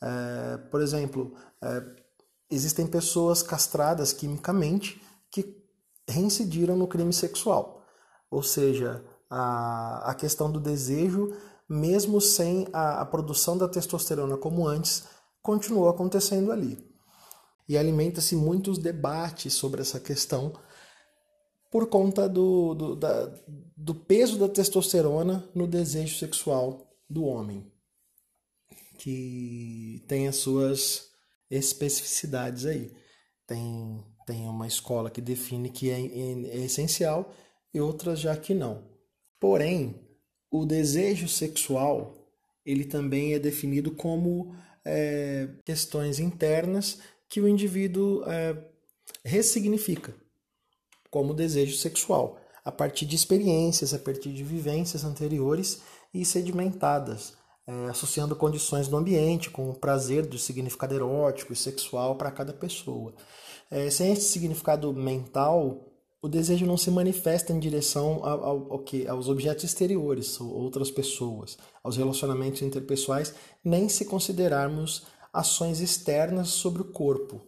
É, 0.00 0.56
por 0.70 0.80
exemplo, 0.80 1.34
é, 1.60 1.82
existem 2.48 2.86
pessoas 2.86 3.42
castradas 3.42 4.12
quimicamente 4.12 5.02
que 5.30 5.63
reincidiram 6.08 6.76
no 6.76 6.86
crime 6.86 7.12
sexual. 7.12 7.82
Ou 8.30 8.42
seja, 8.42 9.04
a, 9.30 10.10
a 10.10 10.14
questão 10.14 10.50
do 10.50 10.60
desejo, 10.60 11.34
mesmo 11.68 12.20
sem 12.20 12.68
a, 12.72 13.00
a 13.00 13.04
produção 13.04 13.56
da 13.56 13.68
testosterona 13.68 14.36
como 14.36 14.66
antes, 14.66 15.04
continuou 15.42 15.88
acontecendo 15.88 16.52
ali. 16.52 16.78
E 17.68 17.78
alimenta-se 17.78 18.36
muitos 18.36 18.78
debates 18.78 19.54
sobre 19.54 19.80
essa 19.80 19.98
questão 19.98 20.52
por 21.70 21.88
conta 21.88 22.28
do, 22.28 22.74
do, 22.74 22.94
da, 22.94 23.26
do 23.76 23.94
peso 23.94 24.38
da 24.38 24.48
testosterona 24.48 25.48
no 25.54 25.66
desejo 25.66 26.16
sexual 26.18 26.88
do 27.10 27.24
homem, 27.24 27.66
que 28.98 30.04
tem 30.06 30.28
as 30.28 30.36
suas 30.36 31.08
especificidades 31.50 32.64
aí. 32.64 32.94
Tem, 33.46 34.04
tem 34.26 34.46
uma 34.48 34.66
escola 34.66 35.10
que 35.10 35.20
define 35.20 35.70
que 35.70 35.90
é, 35.90 36.00
é, 36.00 36.60
é 36.60 36.64
essencial 36.64 37.32
e 37.72 37.80
outras 37.80 38.20
já 38.20 38.36
que 38.36 38.54
não. 38.54 38.82
Porém, 39.38 39.94
o 40.50 40.64
desejo 40.64 41.28
sexual 41.28 42.24
ele 42.64 42.84
também 42.84 43.34
é 43.34 43.38
definido 43.38 43.90
como 43.90 44.54
é, 44.84 45.48
questões 45.64 46.18
internas 46.18 46.98
que 47.28 47.40
o 47.40 47.48
indivíduo 47.48 48.22
é, 48.26 48.56
ressignifica, 49.24 50.14
como 51.10 51.34
desejo 51.34 51.76
sexual, 51.76 52.38
a 52.64 52.72
partir 52.72 53.04
de 53.04 53.16
experiências, 53.16 53.92
a 53.92 53.98
partir 53.98 54.32
de 54.32 54.42
vivências 54.42 55.04
anteriores 55.04 55.82
e 56.12 56.24
sedimentadas, 56.24 57.34
é, 57.66 57.72
associando 57.90 58.36
condições 58.36 58.88
do 58.88 58.96
ambiente 58.96 59.50
com 59.50 59.68
o 59.68 59.74
prazer 59.74 60.26
do 60.26 60.38
significado 60.38 60.94
erótico 60.94 61.52
e 61.52 61.56
sexual 61.56 62.16
para 62.16 62.30
cada 62.30 62.52
pessoa. 62.52 63.14
É, 63.70 63.90
sem 63.90 64.12
esse 64.12 64.28
significado 64.28 64.92
mental, 64.92 65.94
o 66.22 66.28
desejo 66.28 66.64
não 66.64 66.76
se 66.76 66.90
manifesta 66.90 67.52
em 67.52 67.58
direção 67.58 68.24
ao, 68.24 68.44
ao, 68.44 68.72
ao 68.72 68.78
que, 68.78 69.06
aos 69.06 69.28
objetos 69.28 69.64
exteriores, 69.64 70.40
ou 70.40 70.48
outras 70.48 70.90
pessoas, 70.90 71.58
aos 71.82 71.96
relacionamentos 71.96 72.62
interpessoais, 72.62 73.34
nem 73.62 73.88
se 73.88 74.04
considerarmos 74.04 75.06
ações 75.32 75.80
externas 75.80 76.48
sobre 76.48 76.82
o 76.82 76.86
corpo. 76.86 77.42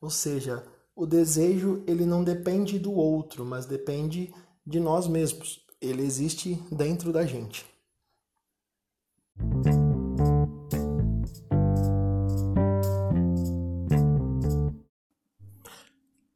Ou 0.00 0.08
seja, 0.08 0.64
o 0.94 1.04
desejo 1.04 1.82
ele 1.86 2.06
não 2.06 2.24
depende 2.24 2.78
do 2.78 2.92
outro, 2.92 3.44
mas 3.44 3.66
depende 3.66 4.32
de 4.66 4.80
nós 4.80 5.06
mesmos. 5.06 5.60
Ele 5.80 6.02
existe 6.02 6.58
dentro 6.70 7.12
da 7.12 7.26
gente. 7.26 7.66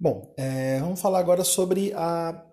Bom, 0.06 0.32
é, 0.36 0.78
vamos 0.78 1.00
falar 1.00 1.18
agora 1.18 1.42
sobre 1.42 1.92
a, 1.92 2.46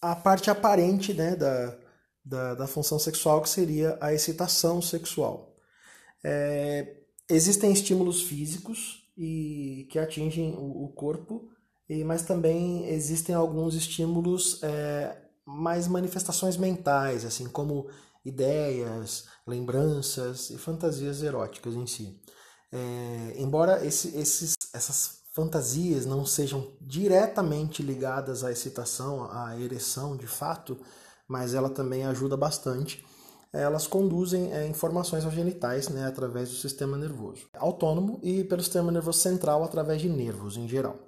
a 0.00 0.16
parte 0.16 0.50
aparente 0.50 1.14
né, 1.14 1.36
da, 1.36 1.78
da, 2.24 2.54
da 2.56 2.66
função 2.66 2.98
sexual, 2.98 3.40
que 3.40 3.48
seria 3.48 3.96
a 4.00 4.12
excitação 4.12 4.82
sexual. 4.82 5.54
É, 6.24 7.04
existem 7.30 7.72
estímulos 7.72 8.24
físicos 8.24 9.08
e 9.16 9.86
que 9.92 9.98
atingem 10.00 10.56
o, 10.56 10.86
o 10.86 10.88
corpo, 10.88 11.48
e, 11.88 12.02
mas 12.02 12.22
também 12.22 12.84
existem 12.88 13.32
alguns 13.32 13.76
estímulos 13.76 14.60
é, 14.64 15.16
mais 15.46 15.86
manifestações 15.86 16.56
mentais, 16.56 17.24
assim 17.24 17.48
como 17.48 17.88
ideias, 18.24 19.28
lembranças 19.46 20.50
e 20.50 20.58
fantasias 20.58 21.22
eróticas 21.22 21.76
em 21.76 21.86
si. 21.86 22.20
É, 22.72 23.34
embora 23.36 23.86
esse, 23.86 24.08
esses, 24.16 24.56
essas 24.74 25.21
fantasias 25.32 26.06
não 26.06 26.24
sejam 26.24 26.72
diretamente 26.80 27.82
ligadas 27.82 28.44
à 28.44 28.52
excitação, 28.52 29.28
à 29.30 29.58
ereção 29.58 30.16
de 30.16 30.26
fato, 30.26 30.78
mas 31.26 31.54
ela 31.54 31.70
também 31.70 32.04
ajuda 32.04 32.36
bastante. 32.36 33.04
Elas 33.52 33.86
conduzem 33.86 34.52
é, 34.52 34.66
informações 34.66 35.24
aos 35.24 35.34
genitais 35.34 35.88
né, 35.88 36.06
através 36.06 36.48
do 36.48 36.56
sistema 36.56 36.96
nervoso 36.96 37.46
autônomo 37.54 38.18
e 38.22 38.44
pelo 38.44 38.62
sistema 38.62 38.90
nervoso 38.90 39.18
central 39.18 39.62
através 39.62 40.00
de 40.00 40.08
nervos 40.08 40.56
em 40.56 40.68
geral. 40.68 40.98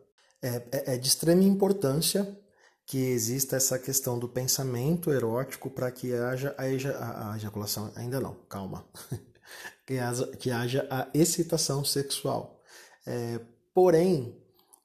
É, 0.43 0.57
é, 0.73 0.95
é 0.95 0.99
de 0.99 1.09
extrema 1.09 1.43
importância 1.43 2.38
que 2.87 2.99
exista 2.99 3.57
essa 3.57 3.78
questão 3.78 4.19
do 4.19 4.28
pensamento 4.28 5.11
erótico 5.11 5.71
para 5.71 5.90
que 5.90 6.14
haja 6.14 6.54
a, 6.59 6.69
eja, 6.69 6.93
a, 6.93 7.33
a, 7.33 7.37
ejaculação, 7.37 7.90
ainda 7.97 8.21
não, 8.21 8.35
calma, 8.47 8.85
que, 9.87 9.99
haja, 9.99 10.26
que 10.37 10.50
haja 10.50 10.87
a 10.90 11.09
excitação 11.14 11.83
sexual. 11.83 12.62
É, 13.07 13.40
porém, 13.75 14.35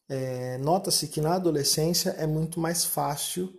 é, 0.10 0.58
nota-se 0.58 1.08
que 1.08 1.22
na 1.22 1.36
adolescência 1.36 2.10
é 2.17 2.25
muito 2.25 2.60
mais 2.60 2.84
fácil 2.84 3.53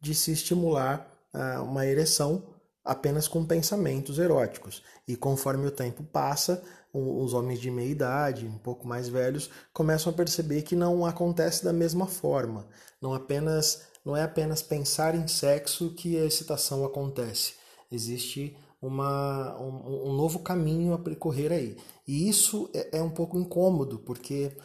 de 0.00 0.14
se 0.14 0.30
estimular 0.30 1.10
uh, 1.34 1.62
uma 1.62 1.86
ereção 1.86 2.44
apenas 2.84 3.26
com 3.26 3.44
pensamentos 3.44 4.18
eróticos. 4.18 4.82
E 5.08 5.16
conforme 5.16 5.66
o 5.66 5.70
tempo 5.70 6.04
passa, 6.04 6.62
os 6.92 7.34
homens 7.34 7.60
de 7.60 7.70
meia 7.70 7.90
idade, 7.90 8.46
um 8.46 8.58
pouco 8.58 8.86
mais 8.86 9.08
velhos, 9.08 9.50
começam 9.72 10.12
a 10.12 10.14
perceber 10.14 10.62
que 10.62 10.76
não 10.76 11.04
acontece 11.04 11.64
da 11.64 11.72
mesma 11.72 12.06
forma. 12.06 12.68
Não 13.00 13.12
apenas 13.12 13.82
não 14.04 14.16
é 14.16 14.22
apenas 14.22 14.62
pensar 14.62 15.16
em 15.16 15.26
sexo 15.26 15.92
que 15.94 16.16
a 16.16 16.24
excitação 16.24 16.84
acontece. 16.84 17.54
Existe 17.90 18.56
uma, 18.80 19.58
um, 19.60 20.10
um 20.10 20.12
novo 20.14 20.40
caminho 20.40 20.92
a 20.92 20.98
percorrer 20.98 21.52
aí. 21.52 21.76
E 22.06 22.28
isso 22.28 22.70
é, 22.74 22.98
é 22.98 23.02
um 23.02 23.10
pouco 23.10 23.38
incômodo, 23.38 23.98
porque 24.00 24.56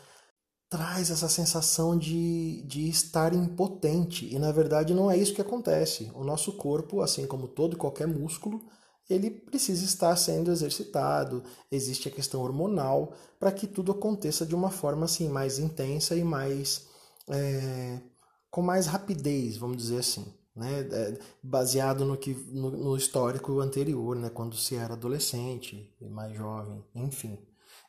traz 0.69 1.11
essa 1.11 1.27
sensação 1.27 1.97
de, 1.97 2.63
de 2.63 2.87
estar 2.89 3.33
impotente. 3.33 4.33
E 4.33 4.39
na 4.39 4.51
verdade 4.51 4.93
não 4.93 5.11
é 5.11 5.17
isso 5.17 5.33
que 5.33 5.41
acontece. 5.41 6.11
O 6.15 6.23
nosso 6.23 6.53
corpo, 6.53 7.01
assim 7.01 7.27
como 7.27 7.47
todo 7.47 7.73
e 7.73 7.79
qualquer 7.79 8.07
músculo, 8.07 8.61
ele 9.09 9.29
precisa 9.29 9.83
estar 9.83 10.15
sendo 10.15 10.51
exercitado. 10.51 11.43
Existe 11.69 12.07
a 12.07 12.11
questão 12.11 12.41
hormonal 12.41 13.13
para 13.39 13.51
que 13.51 13.67
tudo 13.67 13.91
aconteça 13.91 14.45
de 14.45 14.55
uma 14.55 14.69
forma 14.71 15.05
assim 15.05 15.27
mais 15.27 15.59
intensa 15.59 16.15
e 16.15 16.23
mais 16.23 16.87
é, 17.29 17.99
com 18.49 18.61
mais 18.61 18.87
rapidez, 18.87 19.57
vamos 19.57 19.77
dizer 19.77 19.99
assim. 19.99 20.25
Né, 20.53 20.81
é, 20.81 21.17
baseado 21.41 22.03
no 22.03 22.17
que 22.17 22.33
no, 22.33 22.71
no, 22.71 22.97
histórico 22.97 23.61
anterior, 23.61 24.17
né, 24.17 24.29
quando 24.29 24.57
se 24.57 24.75
era 24.75 24.95
adolescente, 24.95 25.95
mais 26.01 26.35
jovem, 26.35 26.83
enfim. 26.93 27.39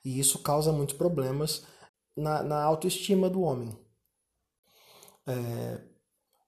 E 0.04 0.20
isso 0.20 0.38
causa 0.38 0.72
muitos 0.72 0.96
problemas 0.96 1.66
na, 2.16 2.42
na 2.42 2.62
autoestima 2.62 3.28
do 3.28 3.42
homem. 3.42 3.76
É, 5.26 5.80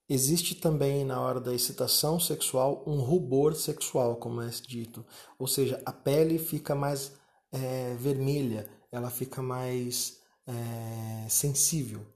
existe 0.08 0.54
também 0.54 1.04
na 1.04 1.20
hora 1.20 1.40
da 1.40 1.54
excitação 1.54 2.20
sexual 2.20 2.84
um 2.86 3.00
rubor 3.00 3.54
sexual, 3.54 4.16
como 4.16 4.40
é 4.40 4.48
dito, 4.50 5.04
ou 5.38 5.46
seja, 5.46 5.80
a 5.84 5.92
pele 5.92 6.38
fica 6.38 6.74
mais 6.74 7.12
é, 7.52 7.94
vermelha, 7.94 8.68
ela 8.90 9.10
fica 9.10 9.42
mais 9.42 10.20
é, 10.46 11.28
sensível. 11.28 12.06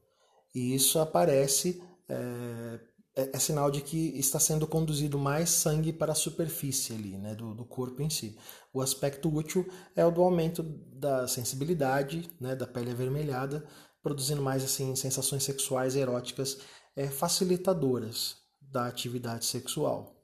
E 0.55 0.75
isso 0.75 0.99
aparece 0.99 1.83
é, 2.09 2.81
é, 3.19 3.31
é, 3.33 3.39
sinal 3.41 3.69
de 3.69 3.81
que 3.81 4.17
está 4.17 4.39
sendo 4.39 4.65
conduzido 4.65 5.19
mais 5.19 5.51
sangue 5.51 5.93
para 5.93 6.13
a 6.13 6.15
superfície 6.15 6.93
ali, 6.93 7.19
né, 7.19 7.35
do, 7.35 7.53
do 7.53 7.65
corpo 7.65 8.01
em 8.01 8.09
si. 8.09 8.39
O 8.73 8.81
aspecto 8.81 9.29
útil 9.35 9.69
é 9.97 10.07
o 10.07 10.11
do 10.13 10.23
aumento 10.23 10.63
da 10.63 11.27
sensibilidade, 11.27 12.31
né, 12.41 12.55
da 12.55 12.65
pele 12.65 12.93
avermelhada, 12.93 13.67
produzindo 14.01 14.41
mais 14.41 14.63
assim 14.63 14.95
sensações 14.95 15.43
sexuais 15.43 15.97
eróticas 15.97 16.59
é, 16.95 17.09
facilitadoras 17.09 18.37
da 18.61 18.87
atividade 18.87 19.47
sexual. 19.47 20.15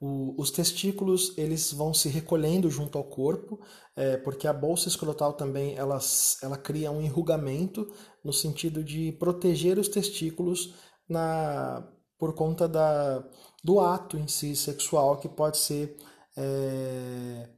O, 0.00 0.34
os 0.36 0.50
testículos 0.50 1.32
eles 1.38 1.72
vão 1.72 1.94
se 1.94 2.08
recolhendo 2.08 2.68
junto 2.68 2.98
ao 2.98 3.04
corpo, 3.04 3.60
é, 3.94 4.16
porque 4.16 4.48
a 4.48 4.52
bolsa 4.52 4.88
escrotal 4.88 5.34
também 5.34 5.76
ela, 5.76 6.00
ela 6.42 6.58
cria 6.58 6.90
um 6.90 7.00
enrugamento 7.00 7.88
no 8.24 8.32
sentido 8.32 8.82
de 8.82 9.12
proteger 9.12 9.78
os 9.78 9.86
testículos 9.86 10.74
na, 11.12 11.86
por 12.18 12.34
conta 12.34 12.66
da, 12.66 13.22
do 13.62 13.80
ato 13.80 14.16
em 14.16 14.26
si 14.26 14.56
sexual 14.56 15.18
que 15.18 15.28
pode 15.28 15.58
ser 15.58 15.96
é, 16.36 17.48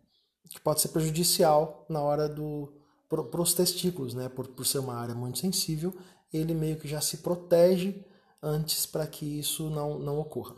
que 0.51 0.61
pode 0.61 0.81
ser 0.81 0.89
prejudicial 0.89 1.87
na 1.89 2.01
hora 2.01 2.29
do 2.29 2.73
para 3.09 3.41
os 3.41 3.55
testículos, 3.55 4.13
né? 4.13 4.29
Por, 4.29 4.49
por 4.49 4.67
ser 4.67 4.79
uma 4.79 4.95
área 4.95 5.15
muito 5.15 5.39
sensível, 5.39 5.95
ele 6.33 6.53
meio 6.53 6.77
que 6.79 6.89
já 6.89 7.01
se 7.01 7.19
protege 7.19 8.05
antes 8.43 8.87
para 8.87 9.07
que 9.07 9.39
isso 9.39 9.71
não, 9.71 9.99
não 9.99 10.19
ocorra. 10.19 10.57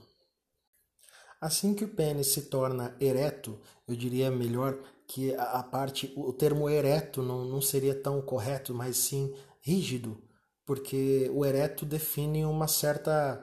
Assim 1.41 1.75
que 1.75 1.85
o 1.85 1.89
pênis 1.89 2.29
se 2.29 2.43
torna 2.43 2.97
ereto, 2.99 3.59
eu 3.87 3.95
diria 3.95 4.31
melhor 4.31 4.79
que 5.07 5.35
a, 5.35 5.63
parte, 5.63 6.13
o 6.17 6.33
termo 6.33 6.69
ereto 6.69 7.23
não, 7.23 7.45
não 7.45 7.61
seria 7.61 7.95
tão 7.95 8.23
correto, 8.23 8.75
mas 8.75 8.97
sim 8.97 9.35
rígido, 9.61 10.21
porque 10.67 11.31
o 11.33 11.45
ereto 11.45 11.87
define 11.87 12.45
uma 12.45 12.69
certa 12.69 13.43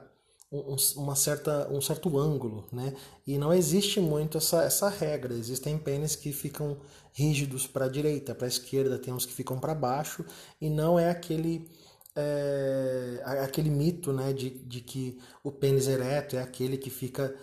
um, 0.52 0.76
uma 0.96 1.16
certa, 1.16 1.68
um 1.70 1.80
certo 1.80 2.16
ângulo, 2.18 2.66
né? 2.72 2.94
E 3.26 3.36
não 3.38 3.52
existe 3.52 3.98
muito 4.00 4.38
essa, 4.38 4.62
essa 4.62 4.88
regra. 4.88 5.34
Existem 5.34 5.76
pênis 5.76 6.14
que 6.14 6.32
ficam 6.32 6.78
rígidos 7.12 7.66
para 7.66 7.86
a 7.86 7.88
direita, 7.88 8.34
para 8.34 8.46
a 8.46 8.48
esquerda, 8.48 8.98
tem 8.98 9.12
uns 9.12 9.26
que 9.26 9.32
ficam 9.32 9.58
para 9.58 9.74
baixo, 9.74 10.24
e 10.60 10.70
não 10.70 10.98
é 10.98 11.10
aquele 11.10 11.68
é, 12.16 13.22
aquele 13.42 13.70
mito, 13.70 14.12
né, 14.12 14.32
de, 14.32 14.50
de 14.50 14.80
que 14.80 15.18
o 15.42 15.50
pênis 15.50 15.88
ereto 15.88 16.36
é 16.36 16.42
aquele 16.42 16.76
que 16.78 16.90
fica 16.90 17.34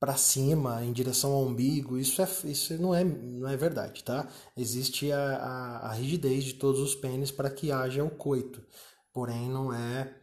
para 0.00 0.16
cima, 0.16 0.82
em 0.82 0.92
direção 0.92 1.32
ao 1.32 1.44
umbigo, 1.44 1.98
isso, 1.98 2.22
é, 2.22 2.28
isso 2.44 2.74
não, 2.80 2.94
é, 2.94 3.04
não 3.04 3.48
é 3.48 3.56
verdade, 3.56 4.02
tá? 4.02 4.26
Existe 4.56 5.12
a, 5.12 5.36
a, 5.36 5.90
a 5.90 5.92
rigidez 5.92 6.44
de 6.44 6.54
todos 6.54 6.80
os 6.80 6.94
pênis 6.94 7.30
para 7.30 7.50
que 7.50 7.70
haja 7.70 8.02
o 8.02 8.10
coito, 8.10 8.62
porém 9.12 9.48
não 9.48 9.72
é 9.72 10.16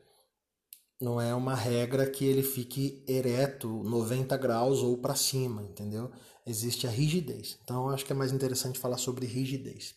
não 1.00 1.22
é 1.22 1.34
uma 1.36 1.54
regra 1.54 2.10
que 2.10 2.26
ele 2.26 2.42
fique 2.42 3.04
ereto 3.08 3.68
90 3.84 4.36
graus 4.38 4.80
ou 4.80 4.98
para 4.98 5.14
cima, 5.16 5.62
entendeu? 5.62 6.12
Existe 6.46 6.88
a 6.88 6.90
rigidez. 6.90 7.60
Então 7.64 7.88
eu 7.88 7.94
acho 7.94 8.04
que 8.04 8.12
é 8.12 8.16
mais 8.16 8.32
interessante 8.32 8.80
falar 8.80 8.98
sobre 8.98 9.28
rigidez. 9.28 9.94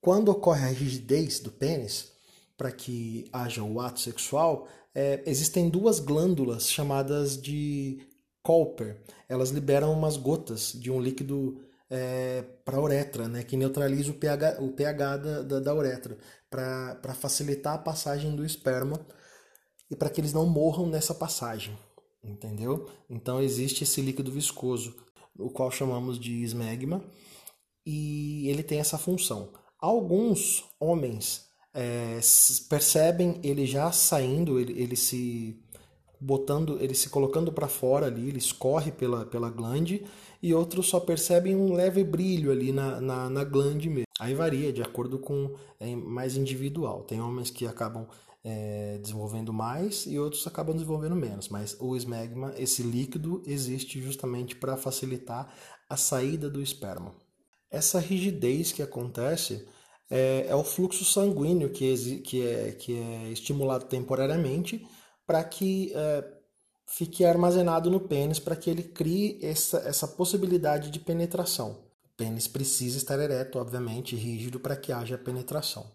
Quando 0.00 0.30
ocorre 0.30 0.64
a 0.64 0.68
rigidez 0.68 1.40
do 1.40 1.50
pênis, 1.50 2.12
para 2.56 2.70
que 2.70 3.28
haja 3.32 3.62
o 3.62 3.80
ato 3.80 4.00
sexual, 4.00 4.68
é, 4.94 5.22
existem 5.26 5.68
duas 5.68 5.98
glândulas 5.98 6.70
chamadas 6.70 7.40
de 7.40 8.06
Cooper, 8.42 9.02
elas 9.28 9.50
liberam 9.50 9.92
umas 9.92 10.16
gotas 10.16 10.72
de 10.72 10.90
um 10.90 11.00
líquido 11.00 11.60
é, 11.88 12.42
para 12.64 12.76
a 12.76 12.80
uretra, 12.80 13.28
né, 13.28 13.42
que 13.42 13.56
neutraliza 13.56 14.10
o 14.10 14.14
pH, 14.14 14.58
o 14.60 14.72
pH 14.72 15.16
da, 15.16 15.42
da, 15.42 15.60
da 15.60 15.74
uretra, 15.74 16.16
para 16.50 17.14
facilitar 17.14 17.74
a 17.74 17.78
passagem 17.78 18.34
do 18.34 18.44
esperma 18.44 19.00
e 19.90 19.96
para 19.96 20.10
que 20.10 20.20
eles 20.20 20.32
não 20.32 20.46
morram 20.46 20.86
nessa 20.86 21.14
passagem, 21.14 21.78
entendeu? 22.22 22.88
Então 23.08 23.40
existe 23.40 23.84
esse 23.84 24.00
líquido 24.00 24.30
viscoso, 24.32 24.96
o 25.38 25.48
qual 25.50 25.70
chamamos 25.70 26.18
de 26.18 26.42
esmegma, 26.42 27.02
e 27.86 28.48
ele 28.48 28.62
tem 28.62 28.80
essa 28.80 28.98
função. 28.98 29.52
Alguns 29.78 30.64
homens 30.78 31.46
é, 31.72 32.20
percebem 32.68 33.40
ele 33.42 33.64
já 33.64 33.90
saindo, 33.92 34.58
ele, 34.58 34.80
ele 34.80 34.96
se 34.96 35.58
botando, 36.20 36.78
ele 36.82 36.94
se 36.94 37.08
colocando 37.08 37.52
para 37.52 37.68
fora 37.68 38.06
ali, 38.06 38.28
ele 38.28 38.38
escorre 38.38 38.92
pela, 38.92 39.24
pela 39.24 39.48
glande, 39.48 40.04
e 40.42 40.52
outros 40.52 40.88
só 40.88 41.00
percebem 41.00 41.56
um 41.56 41.72
leve 41.72 42.04
brilho 42.04 42.50
ali 42.50 42.72
na, 42.72 43.00
na, 43.00 43.30
na 43.30 43.44
glande 43.44 43.88
mesmo. 43.88 44.09
Aí 44.20 44.34
varia 44.34 44.70
de 44.70 44.82
acordo 44.82 45.18
com 45.18 45.54
é 45.80 45.96
mais 45.96 46.36
individual. 46.36 47.04
Tem 47.04 47.22
homens 47.22 47.50
que 47.50 47.66
acabam 47.66 48.06
é, 48.44 48.98
desenvolvendo 48.98 49.50
mais 49.50 50.04
e 50.04 50.18
outros 50.18 50.46
acabam 50.46 50.74
desenvolvendo 50.74 51.16
menos, 51.16 51.48
mas 51.48 51.74
o 51.80 51.96
esmegma, 51.96 52.52
esse 52.58 52.82
líquido, 52.82 53.42
existe 53.46 54.00
justamente 54.02 54.54
para 54.54 54.76
facilitar 54.76 55.50
a 55.88 55.96
saída 55.96 56.50
do 56.50 56.60
esperma. 56.60 57.14
Essa 57.70 57.98
rigidez 57.98 58.72
que 58.72 58.82
acontece 58.82 59.66
é, 60.10 60.44
é 60.48 60.54
o 60.54 60.64
fluxo 60.64 61.02
sanguíneo 61.02 61.70
que, 61.70 62.18
que, 62.18 62.46
é, 62.46 62.72
que 62.72 62.98
é 62.98 63.28
estimulado 63.30 63.86
temporariamente 63.86 64.86
para 65.26 65.42
que 65.42 65.92
é, 65.94 66.24
fique 66.86 67.24
armazenado 67.24 67.90
no 67.90 68.00
pênis 68.00 68.38
para 68.38 68.56
que 68.56 68.68
ele 68.68 68.82
crie 68.82 69.38
essa, 69.42 69.78
essa 69.78 70.06
possibilidade 70.06 70.90
de 70.90 71.00
penetração. 71.00 71.89
Pênis 72.20 72.46
precisa 72.46 72.98
estar 72.98 73.18
ereto, 73.18 73.58
obviamente, 73.58 74.14
rígido 74.14 74.60
para 74.60 74.76
que 74.76 74.92
haja 74.92 75.16
penetração. 75.16 75.90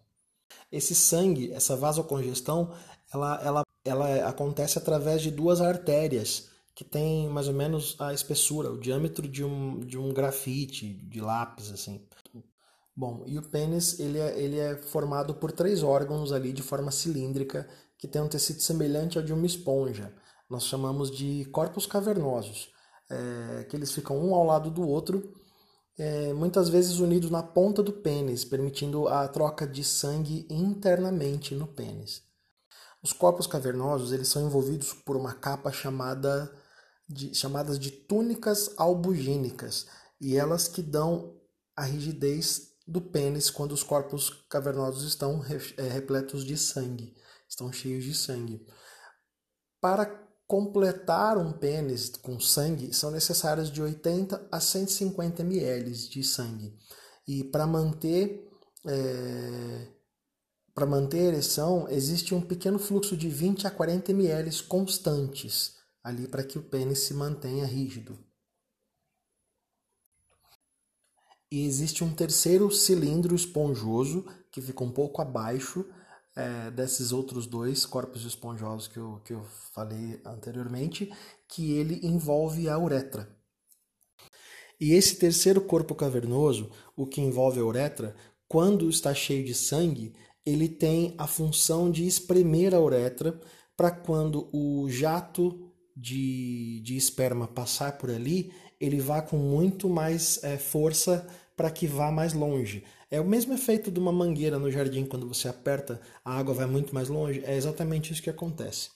Esse 0.72 0.96
sangue, 0.96 1.54
essa 1.54 1.76
vasocongestão, 1.76 2.74
ela, 3.14 3.40
ela, 3.44 3.64
ela 3.86 4.28
acontece 4.28 4.80
através 4.80 5.22
de 5.22 5.30
duas 5.30 5.62
artérias 5.62 6.50
que 6.74 6.84
tem 6.84 7.30
mais 7.30 7.48
ou 7.48 7.54
menos 7.54 7.96
a 8.00 8.12
espessura, 8.12 8.72
o 8.72 8.80
diâmetro 8.80 9.28
de 9.28 9.44
um, 9.44 9.82
de 9.82 10.00
um 10.00 10.12
grafite, 10.12 10.96
de 10.96 11.22
lápis, 11.22 11.72
assim. 11.72 12.04
Bom, 12.96 13.24
e 13.28 13.38
o 13.38 13.44
pênis 13.44 14.00
ele 14.00 14.18
é, 14.18 14.40
ele 14.40 14.58
é 14.58 14.76
formado 14.78 15.36
por 15.36 15.52
três 15.52 15.84
órgãos 15.84 16.32
ali 16.32 16.52
de 16.52 16.64
forma 16.64 16.90
cilíndrica 16.90 17.70
que 18.00 18.08
tem 18.08 18.20
um 18.20 18.28
tecido 18.28 18.62
semelhante 18.62 19.20
ao 19.20 19.24
de 19.24 19.32
uma 19.32 19.46
esponja. 19.46 20.12
Nós 20.50 20.64
chamamos 20.64 21.12
de 21.12 21.46
corpos 21.46 21.86
cavernosos, 21.86 22.72
é, 23.12 23.66
que 23.66 23.76
eles 23.76 23.92
ficam 23.92 24.18
um 24.18 24.34
ao 24.34 24.44
lado 24.44 24.72
do 24.72 24.88
outro, 24.88 25.45
é, 25.98 26.34
muitas 26.34 26.70
vezes 26.70 27.00
unidos 27.00 27.30
na 27.30 27.42
ponta 27.42 27.82
do 27.82 27.94
pênis, 27.94 28.44
permitindo 28.44 29.08
a 29.08 29.28
troca 29.28 29.66
de 29.66 29.84
sangue 29.84 30.46
internamente 30.50 31.56
no 31.56 31.68
pênis. 31.68 32.22
Os 33.02 33.14
corpos 33.14 33.48
cavernosos 33.48 34.12
eles 34.12 34.28
são 34.28 34.46
envolvidos 34.46 34.94
por 34.94 35.16
uma 35.16 35.34
capa 35.34 35.72
chamada 35.72 36.52
de, 37.08 37.34
chamadas 37.34 37.80
de 37.80 37.92
túnicas 37.92 38.72
albugínicas, 38.78 39.88
e 40.20 40.36
elas 40.36 40.68
que 40.68 40.82
dão 40.82 41.40
a 41.76 41.84
rigidez 41.84 42.74
do 42.88 43.02
pênis 43.02 43.50
quando 43.50 43.72
os 43.72 43.84
corpos 43.84 44.30
cavernosos 44.50 45.04
estão 45.04 45.44
é, 45.78 45.88
repletos 45.88 46.44
de 46.44 46.58
sangue, 46.58 47.16
estão 47.48 47.72
cheios 47.72 48.04
de 48.04 48.14
sangue. 48.14 48.66
Para 49.80 50.25
completar 50.48 51.38
um 51.38 51.52
pênis 51.52 52.10
com 52.10 52.40
sangue, 52.40 52.94
são 52.94 53.12
necessários 53.12 53.72
de 53.72 53.82
80 53.82 54.48
a 54.52 54.60
150 54.60 55.42
ml 55.42 55.92
de 55.92 56.24
sangue. 56.24 56.78
E 57.28 57.44
para 57.44 57.66
manter 57.66 58.48
é, 58.88 59.88
para 60.76 60.86
manter 60.86 61.20
a 61.20 61.34
ereção, 61.34 61.88
existe 61.90 62.36
um 62.36 62.42
pequeno 62.42 62.78
fluxo 62.78 63.16
de 63.16 63.30
20 63.30 63.66
a 63.66 63.72
40 63.72 64.12
ml 64.12 64.64
constantes 64.64 65.74
ali 66.04 66.28
para 66.28 66.44
que 66.44 66.60
o 66.60 66.64
pênis 66.64 67.00
se 67.00 67.14
mantenha 67.14 67.66
rígido. 67.66 68.20
E 71.50 71.66
existe 71.66 72.04
um 72.04 72.14
terceiro 72.14 72.70
cilindro 72.70 73.34
esponjoso 73.34 74.26
que 74.52 74.62
fica 74.62 74.84
um 74.84 74.92
pouco 74.92 75.22
abaixo 75.22 75.86
é, 76.36 76.70
desses 76.72 77.12
outros 77.12 77.48
dois 77.48 77.86
corpos 77.86 78.26
esponjosos 78.26 78.88
que 78.88 78.98
eu, 78.98 79.22
que 79.24 79.34
eu 79.34 79.44
falei 79.74 80.20
anteriormente, 80.26 81.12
que 81.48 81.74
ele 81.74 82.00
envolve 82.04 82.68
a 82.68 82.78
uretra. 82.78 83.30
E 84.80 84.94
esse 84.94 85.16
terceiro 85.16 85.62
corpo 85.62 85.96
cavernoso, 85.96 86.70
o 86.96 87.08
que 87.08 87.22
envolve 87.22 87.60
a 87.60 87.66
uretra, 87.66 88.16
quando 88.48 88.90
está 88.90 89.14
cheio 89.14 89.46
de 89.46 89.54
sangue, 89.54 90.14
ele 90.46 90.68
tem 90.68 91.16
a 91.18 91.26
função 91.26 91.90
de 91.90 92.06
espremer 92.06 92.76
a 92.76 92.80
uretra 92.80 93.40
para 93.76 93.90
quando 93.92 94.50
o 94.54 94.88
jato 94.90 95.72
de, 95.96 96.82
de 96.82 96.98
esperma 96.98 97.48
passar 97.48 97.98
por 97.98 98.10
ali, 98.10 98.52
ele 98.80 99.00
vá 99.00 99.22
com 99.22 99.38
muito 99.38 99.88
mais 99.90 100.44
é, 100.44 100.58
força 100.58 101.26
para 101.56 101.72
que 101.72 101.88
vá 101.88 102.12
mais 102.12 102.34
longe. 102.34 102.84
É 103.10 103.22
o 103.22 103.26
mesmo 103.26 103.54
efeito 103.54 103.92
de 103.92 104.00
uma 104.00 104.12
mangueira 104.12 104.58
no 104.58 104.72
jardim, 104.72 105.06
quando 105.06 105.28
você 105.28 105.48
aperta, 105.48 106.02
a 106.24 106.38
água 106.38 106.54
vai 106.54 106.66
muito 106.66 106.94
mais 106.94 107.08
longe. 107.08 107.44
É 107.46 107.56
exatamente 107.56 108.12
isso 108.12 108.22
que 108.22 108.30
acontece. 108.30 108.90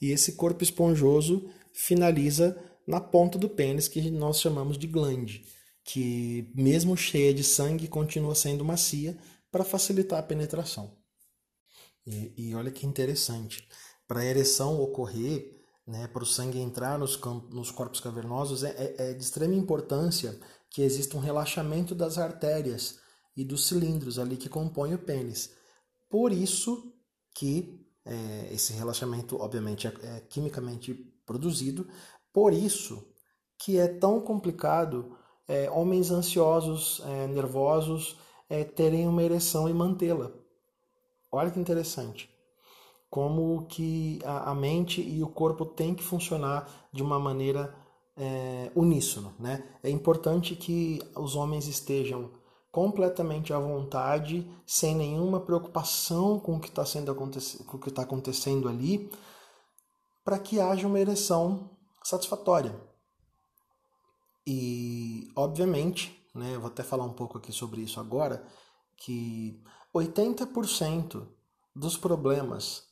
E 0.00 0.10
esse 0.10 0.32
corpo 0.32 0.62
esponjoso 0.62 1.48
finaliza 1.72 2.56
na 2.86 3.00
ponta 3.00 3.38
do 3.38 3.48
pênis, 3.48 3.88
que 3.88 4.10
nós 4.10 4.40
chamamos 4.40 4.78
de 4.78 4.86
glande, 4.86 5.44
que, 5.82 6.50
mesmo 6.54 6.96
cheia 6.96 7.32
de 7.32 7.42
sangue, 7.42 7.88
continua 7.88 8.34
sendo 8.34 8.64
macia 8.64 9.16
para 9.50 9.64
facilitar 9.64 10.18
a 10.18 10.22
penetração. 10.22 10.96
E, 12.06 12.32
e 12.36 12.54
olha 12.54 12.70
que 12.70 12.86
interessante. 12.86 13.66
Para 14.06 14.20
a 14.20 14.24
ereção 14.24 14.80
ocorrer, 14.80 15.56
né, 15.86 16.06
para 16.08 16.22
o 16.22 16.26
sangue 16.26 16.58
entrar 16.58 16.98
nos, 16.98 17.18
nos 17.50 17.70
corpos 17.70 18.00
cavernosos, 18.00 18.62
é, 18.62 18.70
é, 18.70 19.10
é 19.10 19.14
de 19.14 19.22
extrema 19.22 19.54
importância 19.54 20.38
que 20.70 20.82
exista 20.82 21.16
um 21.16 21.20
relaxamento 21.20 21.94
das 21.94 22.18
artérias 22.18 22.98
e 23.36 23.44
dos 23.44 23.66
cilindros 23.68 24.18
ali 24.18 24.36
que 24.36 24.48
compõem 24.48 24.94
o 24.94 24.98
pênis. 24.98 25.52
Por 26.08 26.32
isso 26.32 26.92
que 27.34 27.86
é, 28.04 28.48
esse 28.52 28.72
relaxamento, 28.72 29.36
obviamente, 29.36 29.86
é, 29.86 29.90
é, 30.02 30.20
quimicamente 30.20 30.94
produzido, 31.26 31.86
por 32.32 32.52
isso 32.52 33.04
que 33.58 33.78
é 33.78 33.88
tão 33.88 34.20
complicado 34.20 35.16
é, 35.48 35.70
homens 35.70 36.10
ansiosos, 36.10 37.02
é, 37.04 37.26
nervosos, 37.26 38.16
é, 38.48 38.64
terem 38.64 39.06
uma 39.06 39.22
ereção 39.22 39.68
e 39.68 39.72
mantê-la. 39.72 40.30
Olha 41.32 41.50
que 41.50 41.58
interessante. 41.58 42.30
Como 43.10 43.66
que 43.66 44.20
a, 44.24 44.50
a, 44.50 44.54
mente 44.54 45.00
e 45.00 45.22
o 45.22 45.28
corpo 45.28 45.64
têm 45.64 45.94
que 45.94 46.02
funcionar 46.02 46.88
de 46.92 47.02
uma 47.02 47.18
maneira 47.18 47.74
é, 48.16 48.70
uníssono. 48.74 49.34
Né? 49.38 49.64
É 49.82 49.90
importante 49.90 50.54
que 50.54 51.00
os 51.16 51.36
homens 51.36 51.66
estejam 51.66 52.30
completamente 52.76 53.54
à 53.54 53.58
vontade, 53.58 54.46
sem 54.66 54.94
nenhuma 54.94 55.40
preocupação 55.40 56.38
com 56.38 56.56
o 56.56 56.60
que 56.60 56.68
está 56.68 56.82
está 56.82 58.02
acontecendo 58.02 58.68
ali, 58.68 59.10
para 60.22 60.38
que 60.38 60.60
haja 60.60 60.86
uma 60.86 61.00
ereção 61.00 61.70
satisfatória. 62.04 62.78
E, 64.46 65.32
obviamente, 65.34 66.22
né, 66.34 66.58
vou 66.58 66.66
até 66.66 66.82
falar 66.82 67.06
um 67.06 67.14
pouco 67.14 67.38
aqui 67.38 67.50
sobre 67.50 67.80
isso 67.80 67.98
agora, 67.98 68.46
que 68.94 69.58
80% 69.94 71.26
dos 71.74 71.96
problemas 71.96 72.82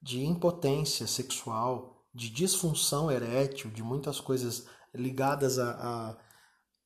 de 0.00 0.24
impotência 0.24 1.06
sexual, 1.06 2.02
de 2.14 2.30
disfunção 2.30 3.10
erétil, 3.10 3.70
de 3.70 3.82
muitas 3.82 4.20
coisas 4.20 4.66
ligadas 4.94 5.58
a, 5.58 5.72
a 5.72 6.28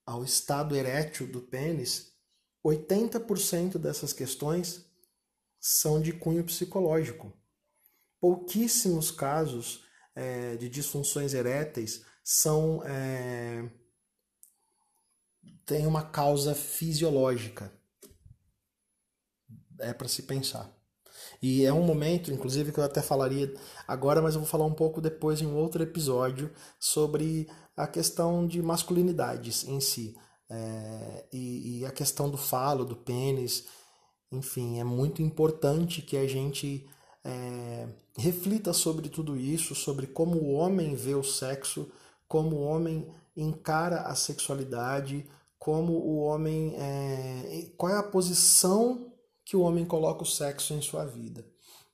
ao 0.05 0.25
estado 0.25 0.75
erétil 0.75 1.31
do 1.31 1.41
pênis, 1.41 2.12
80% 2.65 3.79
dessas 3.79 4.13
questões 4.13 4.85
são 5.61 6.01
de 6.01 6.13
cunho 6.13 6.45
psicológico. 6.45 7.33
Pouquíssimos 8.21 9.11
casos 9.11 9.85
é, 10.15 10.57
de 10.57 10.69
disfunções 10.69 11.35
eréteis 11.35 12.05
são 12.23 12.83
é, 12.85 13.69
têm 15.67 15.87
uma 15.87 16.05
causa 16.05 16.55
fisiológica. 16.55 17.73
É 19.81 19.93
para 19.93 20.07
se 20.07 20.23
pensar. 20.23 20.71
E 21.41 21.65
é 21.65 21.73
um 21.73 21.83
momento, 21.83 22.33
inclusive, 22.33 22.71
que 22.73 22.79
eu 22.79 22.85
até 22.85 23.03
falaria 23.03 23.53
agora, 23.87 24.23
mas 24.23 24.35
eu 24.35 24.41
vou 24.41 24.49
falar 24.49 24.65
um 24.65 24.75
pouco 24.75 25.01
depois 25.01 25.41
em 25.41 25.47
um 25.47 25.57
outro 25.57 25.83
episódio 25.83 26.53
sobre 26.79 27.49
a 27.77 27.87
questão 27.87 28.47
de 28.47 28.63
masculinidades 28.63 29.65
em 29.65 29.81
si 29.81 30.17
é, 30.53 31.25
e, 31.33 31.79
e, 31.79 31.87
a 31.87 31.91
questão 31.91 32.29
do 32.31 32.37
falo, 32.37 32.85
do 32.85 32.95
pênis, 32.95 33.67
enfim, 34.31 34.79
é 34.79 34.85
muito 34.85 35.23
importante 35.23 36.03
que 36.03 36.17
a 36.17 36.27
gente 36.27 36.87
é, 37.25 37.89
reflita 38.19 38.73
sobre 38.73 39.09
tudo 39.09 39.37
isso, 39.37 39.75
sobre 39.75 40.07
como 40.07 40.37
o 40.37 40.53
homem 40.53 40.95
vê 40.95 41.15
o 41.15 41.23
sexo, 41.23 41.91
como 42.29 42.57
o 42.57 42.63
homem 42.63 43.09
encara 43.35 44.03
a 44.03 44.15
sexualidade, 44.15 45.27
como 45.59 45.93
o 45.95 46.19
homem. 46.19 46.75
É, 46.77 47.71
qual 47.77 47.93
é 47.93 47.99
a 47.99 48.03
posição 48.03 49.13
que 49.45 49.57
o 49.57 49.61
homem 49.61 49.85
coloca 49.85 50.23
o 50.23 50.27
sexo 50.27 50.73
em 50.75 50.81
sua 50.81 51.05
vida. 51.05 51.45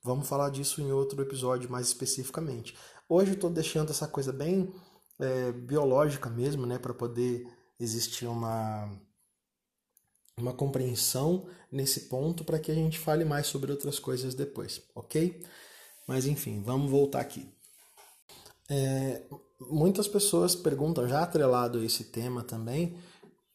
Vamos 0.03 0.27
falar 0.27 0.49
disso 0.49 0.81
em 0.81 0.91
outro 0.91 1.21
episódio 1.21 1.69
mais 1.69 1.87
especificamente. 1.87 2.77
Hoje 3.07 3.31
eu 3.31 3.35
estou 3.35 3.49
deixando 3.49 3.89
essa 3.89 4.07
coisa 4.07 4.31
bem 4.31 4.73
é, 5.19 5.51
biológica 5.51 6.29
mesmo, 6.29 6.65
né, 6.65 6.77
para 6.77 6.93
poder 6.93 7.45
existir 7.79 8.27
uma, 8.27 8.91
uma 10.37 10.53
compreensão 10.53 11.47
nesse 11.71 12.01
ponto 12.01 12.43
para 12.43 12.59
que 12.59 12.71
a 12.71 12.75
gente 12.75 12.99
fale 12.99 13.23
mais 13.23 13.47
sobre 13.47 13.71
outras 13.71 13.99
coisas 13.99 14.35
depois, 14.35 14.81
ok? 14.95 15.43
Mas 16.07 16.25
enfim, 16.25 16.61
vamos 16.61 16.89
voltar 16.89 17.21
aqui. 17.21 17.47
É, 18.69 19.23
muitas 19.59 20.07
pessoas 20.07 20.55
perguntam, 20.55 21.07
já 21.07 21.21
atrelado 21.21 21.79
a 21.79 21.85
esse 21.85 22.05
tema 22.05 22.43
também, 22.43 22.97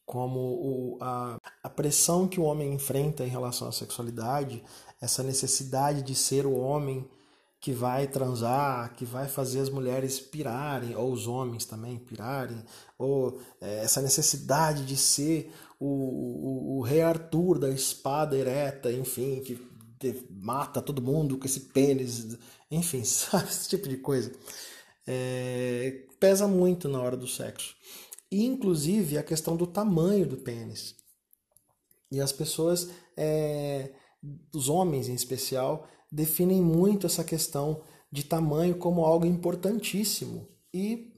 como 0.05 0.39
o, 0.39 0.97
a, 1.01 1.37
a 1.63 1.69
pressão 1.69 2.27
que 2.27 2.39
o 2.39 2.43
homem 2.43 2.73
enfrenta 2.73 3.23
em 3.23 3.29
relação 3.29 3.67
à 3.67 3.71
sexualidade, 3.71 4.63
essa 5.01 5.23
necessidade 5.23 6.01
de 6.01 6.15
ser 6.15 6.45
o 6.45 6.55
homem 6.55 7.09
que 7.65 7.71
vai 7.71 8.05
transar, 8.05 8.93
que 8.93 9.03
vai 9.03 9.27
fazer 9.27 9.59
as 9.59 9.71
mulheres 9.71 10.19
pirarem, 10.19 10.95
ou 10.95 11.11
os 11.11 11.25
homens 11.25 11.65
também 11.65 11.97
pirarem, 11.97 12.63
ou 12.95 13.41
é, 13.59 13.79
essa 13.79 14.03
necessidade 14.03 14.85
de 14.85 14.95
ser 14.95 15.51
o, 15.79 15.87
o, 15.87 16.77
o, 16.77 16.81
rei 16.83 17.01
Arthur 17.01 17.57
da 17.57 17.71
espada 17.71 18.37
ereta, 18.37 18.91
enfim, 18.91 19.41
que 19.41 19.59
mata 20.29 20.79
todo 20.79 21.01
mundo 21.01 21.39
com 21.39 21.45
esse 21.47 21.61
pênis, 21.61 22.37
enfim, 22.69 23.01
sabe, 23.03 23.49
esse 23.49 23.67
tipo 23.67 23.89
de 23.89 23.97
coisa. 23.97 24.31
É, 25.07 26.03
pesa 26.19 26.47
muito 26.47 26.87
na 26.87 27.01
hora 27.01 27.17
do 27.17 27.27
sexo. 27.27 27.75
E, 28.31 28.45
inclusive, 28.45 29.17
a 29.17 29.23
questão 29.23 29.57
do 29.57 29.65
tamanho 29.65 30.27
do 30.27 30.37
pênis. 30.37 30.95
E 32.11 32.21
as 32.21 32.31
pessoas, 32.31 32.91
é, 33.17 33.89
os 34.53 34.69
homens 34.69 35.09
em 35.09 35.15
especial, 35.15 35.89
definem 36.15 36.61
muito 36.61 37.05
essa 37.05 37.25
questão 37.25 37.81
de 38.09 38.23
tamanho 38.23 38.75
como 38.75 39.03
algo 39.03 39.25
importantíssimo. 39.25 40.47
E 40.73 41.13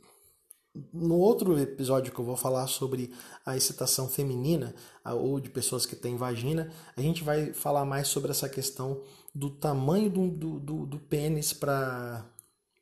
no 0.92 1.16
outro 1.16 1.58
episódio 1.60 2.12
que 2.12 2.20
eu 2.20 2.26
vou 2.26 2.36
falar 2.36 2.66
sobre 2.66 3.12
a 3.46 3.56
excitação 3.56 4.10
feminina 4.10 4.74
ou 5.06 5.40
de 5.40 5.52
pessoas 5.52 5.86
que 5.86 5.96
têm 5.96 6.16
vagina, 6.16 6.72
a 6.96 7.02
gente 7.02 7.24
vai 7.24 7.54
falar 7.54 7.86
mais 7.86 8.08
sobre 8.08 8.32
essa 8.32 8.50
questão 8.50 9.04
do 9.34 9.52
tamanho 9.52 10.10
do, 10.10 10.30
do, 10.30 10.60
do, 10.60 10.86
do 10.88 11.00
pênis 11.00 11.54
para 11.54 12.26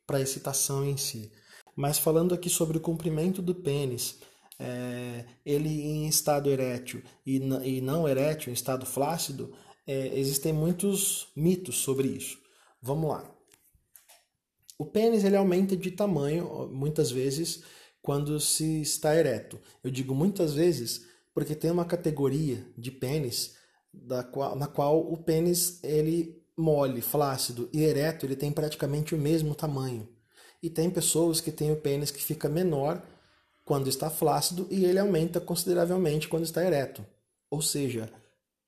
a 0.08 0.20
excitação 0.20 0.84
em 0.86 0.96
si. 0.96 1.30
Mas 1.74 1.98
falando 1.98 2.34
aqui 2.34 2.48
sobre 2.48 2.78
o 2.78 2.80
comprimento 2.80 3.42
do 3.42 3.54
pênis, 3.54 4.18
é, 4.58 5.26
ele 5.44 5.68
em 5.68 6.08
estado 6.08 6.48
erétil 6.48 7.02
e, 7.26 7.36
e 7.36 7.80
não 7.82 8.08
erétil, 8.08 8.50
em 8.50 8.54
estado 8.54 8.86
flácido, 8.86 9.52
é, 9.86 10.18
existem 10.18 10.52
muitos 10.52 11.28
mitos 11.36 11.76
sobre 11.76 12.08
isso. 12.08 12.38
Vamos 12.82 13.08
lá. 13.08 13.30
O 14.78 14.84
pênis 14.84 15.24
ele 15.24 15.36
aumenta 15.36 15.76
de 15.76 15.90
tamanho 15.90 16.68
muitas 16.72 17.10
vezes 17.10 17.62
quando 18.02 18.38
se 18.38 18.82
está 18.82 19.16
ereto. 19.16 19.58
Eu 19.82 19.90
digo 19.90 20.14
muitas 20.14 20.54
vezes 20.54 21.06
porque 21.32 21.54
tem 21.54 21.70
uma 21.70 21.84
categoria 21.84 22.66
de 22.76 22.90
pênis 22.90 23.56
da 23.92 24.22
qual, 24.22 24.56
na 24.56 24.66
qual 24.66 25.00
o 25.00 25.16
pênis 25.16 25.82
ele 25.82 26.42
mole, 26.56 27.00
flácido 27.00 27.68
e 27.72 27.82
ereto 27.82 28.24
ele 28.24 28.36
tem 28.36 28.52
praticamente 28.52 29.14
o 29.14 29.18
mesmo 29.18 29.54
tamanho. 29.54 30.08
E 30.62 30.70
tem 30.70 30.90
pessoas 30.90 31.40
que 31.40 31.52
têm 31.52 31.70
o 31.72 31.80
pênis 31.80 32.10
que 32.10 32.22
fica 32.22 32.48
menor 32.48 33.02
quando 33.64 33.88
está 33.88 34.08
flácido 34.08 34.66
e 34.70 34.84
ele 34.84 34.98
aumenta 34.98 35.40
consideravelmente 35.40 36.28
quando 36.28 36.44
está 36.44 36.64
ereto. 36.64 37.04
Ou 37.50 37.60
seja, 37.62 38.10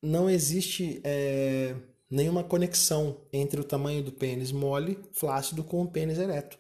não 0.03 0.29
existe 0.29 1.01
é, 1.05 1.75
nenhuma 2.11 2.45
conexão 2.45 3.21
entre 3.33 3.61
o 3.61 3.65
tamanho 3.65 4.03
do 4.03 4.13
pênis 4.13 4.53
mole, 4.53 4.99
flácido, 5.13 5.65
com 5.65 5.83
o 5.83 5.91
pênis 5.91 6.19
ereto. 6.19 6.59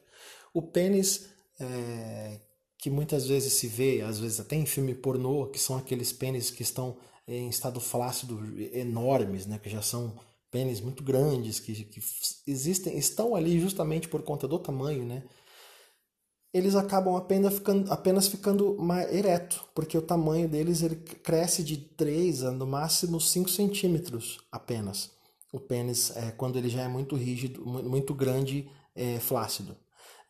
O 0.52 0.62
pênis 0.62 1.28
é, 1.60 2.40
que 2.78 2.90
muitas 2.90 3.26
vezes 3.26 3.52
se 3.54 3.66
vê, 3.66 4.02
às 4.02 4.18
vezes 4.18 4.40
até 4.40 4.56
em 4.56 4.66
filme 4.66 4.94
pornô, 4.94 5.46
que 5.46 5.58
são 5.58 5.76
aqueles 5.76 6.12
pênis 6.12 6.50
que 6.50 6.62
estão 6.62 6.96
em 7.26 7.48
estado 7.48 7.80
flácido 7.80 8.40
enormes, 8.72 9.46
né, 9.46 9.58
que 9.58 9.68
já 9.68 9.82
são 9.82 10.16
pênis 10.50 10.80
muito 10.80 11.02
grandes, 11.02 11.60
que, 11.60 11.84
que 11.84 12.00
existem, 12.46 12.96
estão 12.96 13.34
ali 13.34 13.60
justamente 13.60 14.08
por 14.08 14.22
conta 14.22 14.48
do 14.48 14.58
tamanho, 14.58 15.04
né? 15.04 15.22
Eles 16.52 16.74
acabam 16.74 17.14
apenas 17.16 17.54
ficando, 17.54 17.92
apenas 17.92 18.26
ficando 18.26 18.76
mais 18.78 19.12
ereto, 19.12 19.64
porque 19.74 19.98
o 19.98 20.02
tamanho 20.02 20.48
deles 20.48 20.82
ele 20.82 20.96
cresce 20.96 21.62
de 21.62 21.76
3 21.76 22.44
a 22.44 22.50
no 22.50 22.66
máximo 22.66 23.20
5 23.20 23.50
centímetros 23.50 24.38
apenas. 24.50 25.10
O 25.52 25.60
pênis, 25.60 26.14
é, 26.16 26.30
quando 26.30 26.56
ele 26.56 26.68
já 26.68 26.82
é 26.82 26.88
muito 26.88 27.16
rígido, 27.16 27.64
muito 27.66 28.14
grande, 28.14 28.70
é, 28.94 29.18
flácido. 29.18 29.76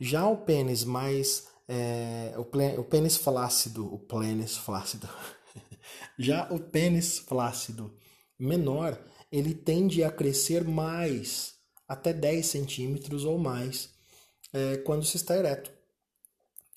Já 0.01 0.27
o 0.29 0.37
pênis 0.37 0.85
mais 0.85 1.47
é, 1.69 2.35
o, 2.37 2.81
o 2.81 2.85
pênis 2.85 3.17
flácido, 3.17 3.93
o 3.93 3.99
pênis 3.99 4.57
flácido. 4.57 5.09
Já 6.19 6.49
o 6.51 6.59
pênis 6.59 7.19
flácido 7.19 7.93
menor, 8.39 8.99
ele 9.31 9.55
tende 9.55 10.03
a 10.03 10.11
crescer 10.11 10.65
mais, 10.65 11.55
até 11.87 12.13
10 12.13 12.47
centímetros 12.47 13.25
ou 13.25 13.39
mais, 13.39 13.91
é, 14.53 14.79
quando 14.79 15.05
se 15.05 15.17
está 15.17 15.37
ereto 15.37 15.78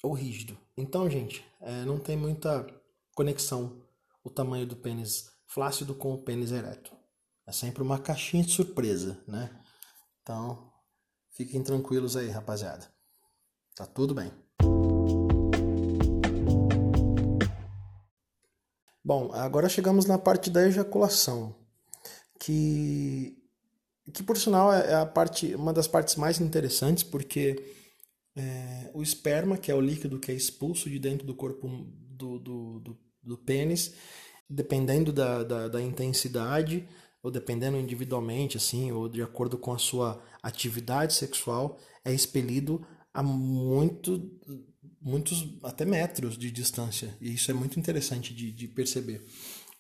ou 0.04 0.14
rígido. 0.14 0.58
Então, 0.76 1.10
gente, 1.10 1.46
é, 1.60 1.84
não 1.86 2.00
tem 2.00 2.18
muita 2.18 2.66
conexão 3.16 3.82
o 4.24 4.30
tamanho 4.30 4.66
do 4.66 4.76
pênis 4.76 5.32
flácido 5.48 5.94
com 5.94 6.14
o 6.14 6.22
pênis 6.22 6.52
ereto. 6.52 6.92
É 7.46 7.52
sempre 7.52 7.82
uma 7.82 8.00
caixinha 8.00 8.44
de 8.44 8.52
surpresa, 8.52 9.22
né? 9.28 9.50
Então, 10.22 10.72
fiquem 11.32 11.62
tranquilos 11.62 12.16
aí, 12.16 12.30
rapaziada. 12.30 12.88
Tá 13.76 13.86
tudo 13.86 14.14
bem. 14.14 14.32
Bom, 19.04 19.32
agora 19.34 19.68
chegamos 19.68 20.06
na 20.06 20.18
parte 20.18 20.50
da 20.50 20.66
ejaculação, 20.66 21.56
que, 22.40 23.36
que 24.14 24.22
por 24.24 24.38
sinal 24.38 24.72
é 24.72 24.94
a 24.94 25.06
parte, 25.06 25.54
uma 25.56 25.74
das 25.74 25.88
partes 25.88 26.16
mais 26.16 26.40
interessantes, 26.40 27.04
porque 27.04 27.81
é, 28.36 28.90
o 28.94 29.02
esperma, 29.02 29.58
que 29.58 29.72
é 29.72 29.76
o 29.76 29.82
líquido 29.82 30.20
que 30.20 30.32
é 30.32 30.36
expulso 30.36 30.90
de 30.90 31.00
dentro 31.00 31.26
do 31.26 31.36
corpo 31.36 31.68
do, 31.68 32.40
do, 32.40 32.80
do, 32.80 32.98
do 33.24 33.38
pênis, 33.38 33.94
dependendo 34.50 35.12
da, 35.12 35.44
da, 35.44 35.68
da, 35.68 35.82
intensidade, 35.82 36.88
ou 37.22 37.30
dependendo 37.30 37.78
individualmente, 37.78 38.58
assim, 38.58 38.92
ou 38.92 39.08
de 39.08 39.22
acordo 39.22 39.58
com 39.58 39.74
a 39.74 39.78
sua 39.78 40.24
atividade 40.42 41.14
sexual, 41.14 41.78
é 42.04 42.14
expelido 42.14 42.86
a 43.14 43.22
muito 43.22 44.32
muitos 45.02 45.58
até 45.64 45.84
metros 45.84 46.38
de 46.38 46.52
distância. 46.52 47.18
E 47.20 47.34
isso 47.34 47.50
é 47.50 47.54
muito 47.54 47.80
interessante 47.80 48.34
de, 48.34 48.52
de 48.52 48.68
perceber. 48.68 49.26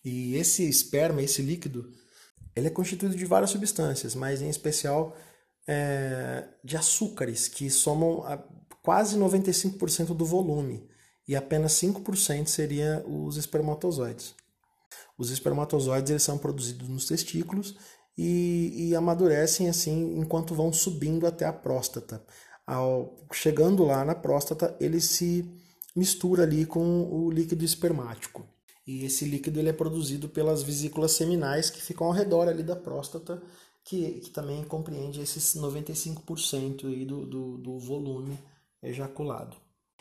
E 0.04 0.34
esse 0.36 0.68
esperma, 0.68 1.22
esse 1.22 1.44
líquido, 1.44 1.92
ele 2.56 2.68
é 2.68 2.72
constituído 2.72 3.16
de 3.16 3.26
várias 3.26 3.52
substâncias, 3.52 4.16
mas 4.16 4.42
em 4.42 4.50
especial 4.50 5.16
é, 5.67 6.47
de 6.63 6.78
açúcares, 6.78 7.47
que 7.47 7.69
somam 7.69 8.24
quase 8.82 9.17
95% 9.17 10.15
do 10.15 10.26
volume, 10.26 10.88
e 11.28 11.36
apenas 11.36 11.74
5% 11.74 12.47
seria 12.47 13.04
os 13.08 13.38
espermatozoides. 13.38 14.34
Os 15.17 15.30
espermatozoides 15.30 16.10
eles 16.10 16.24
são 16.24 16.38
produzidos 16.38 16.89
nos 16.89 17.06
testículos 17.06 17.76
e, 18.17 18.89
e 18.89 18.95
amadurecem 18.95 19.69
assim 19.69 20.17
enquanto 20.17 20.56
vão 20.56 20.74
subindo 20.74 21.28
até 21.28 21.45
a 21.45 21.54
próstata 21.54 22.21
ao, 22.65 23.17
chegando 23.34 23.84
lá 23.84 24.06
na 24.06 24.15
próstata, 24.15 24.76
ele 24.80 25.02
se 25.02 25.45
mistura 25.95 26.43
ali 26.43 26.65
com 26.65 27.04
o 27.04 27.30
líquido 27.30 27.65
espermático. 27.65 28.47
E 28.88 29.06
esse 29.06 29.26
líquido 29.26 29.60
ele 29.60 29.69
é 29.69 29.74
produzido 29.74 30.30
pelas 30.30 30.63
vesículas 30.63 31.12
seminais 31.12 31.69
que 31.69 31.82
ficam 31.82 32.08
ao 32.08 32.13
redor 32.13 32.47
ali 32.47 32.63
da 32.63 32.76
próstata, 32.76 33.41
que, 33.84 34.20
que 34.22 34.30
também 34.30 34.63
compreende 34.63 35.22
esses 35.22 35.56
95% 35.56 36.86
aí 36.86 37.06
do, 37.06 37.26
do, 37.26 37.58
do 37.58 37.80
volume 37.80 38.38
ejaculado. 38.82 39.58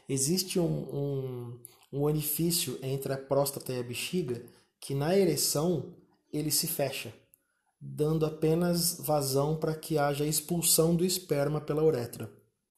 Existe 0.09 0.59
um, 0.59 0.65
um, 0.65 1.61
um 1.93 2.03
orifício 2.03 2.79
entre 2.83 3.13
a 3.13 3.19
próstata 3.19 3.73
e 3.73 3.79
a 3.79 3.83
bexiga 3.83 4.45
que 4.81 4.95
na 4.95 5.17
ereção 5.17 5.95
ele 6.33 6.51
se 6.51 6.67
fecha, 6.67 7.13
dando 7.81 8.25
apenas 8.27 8.99
vazão 9.01 9.57
para 9.57 9.75
que 9.75 9.99
haja 9.99 10.25
expulsão 10.25 10.95
do 10.95 11.05
esperma 11.05 11.61
pela 11.61 11.85
uretra. 11.85 12.31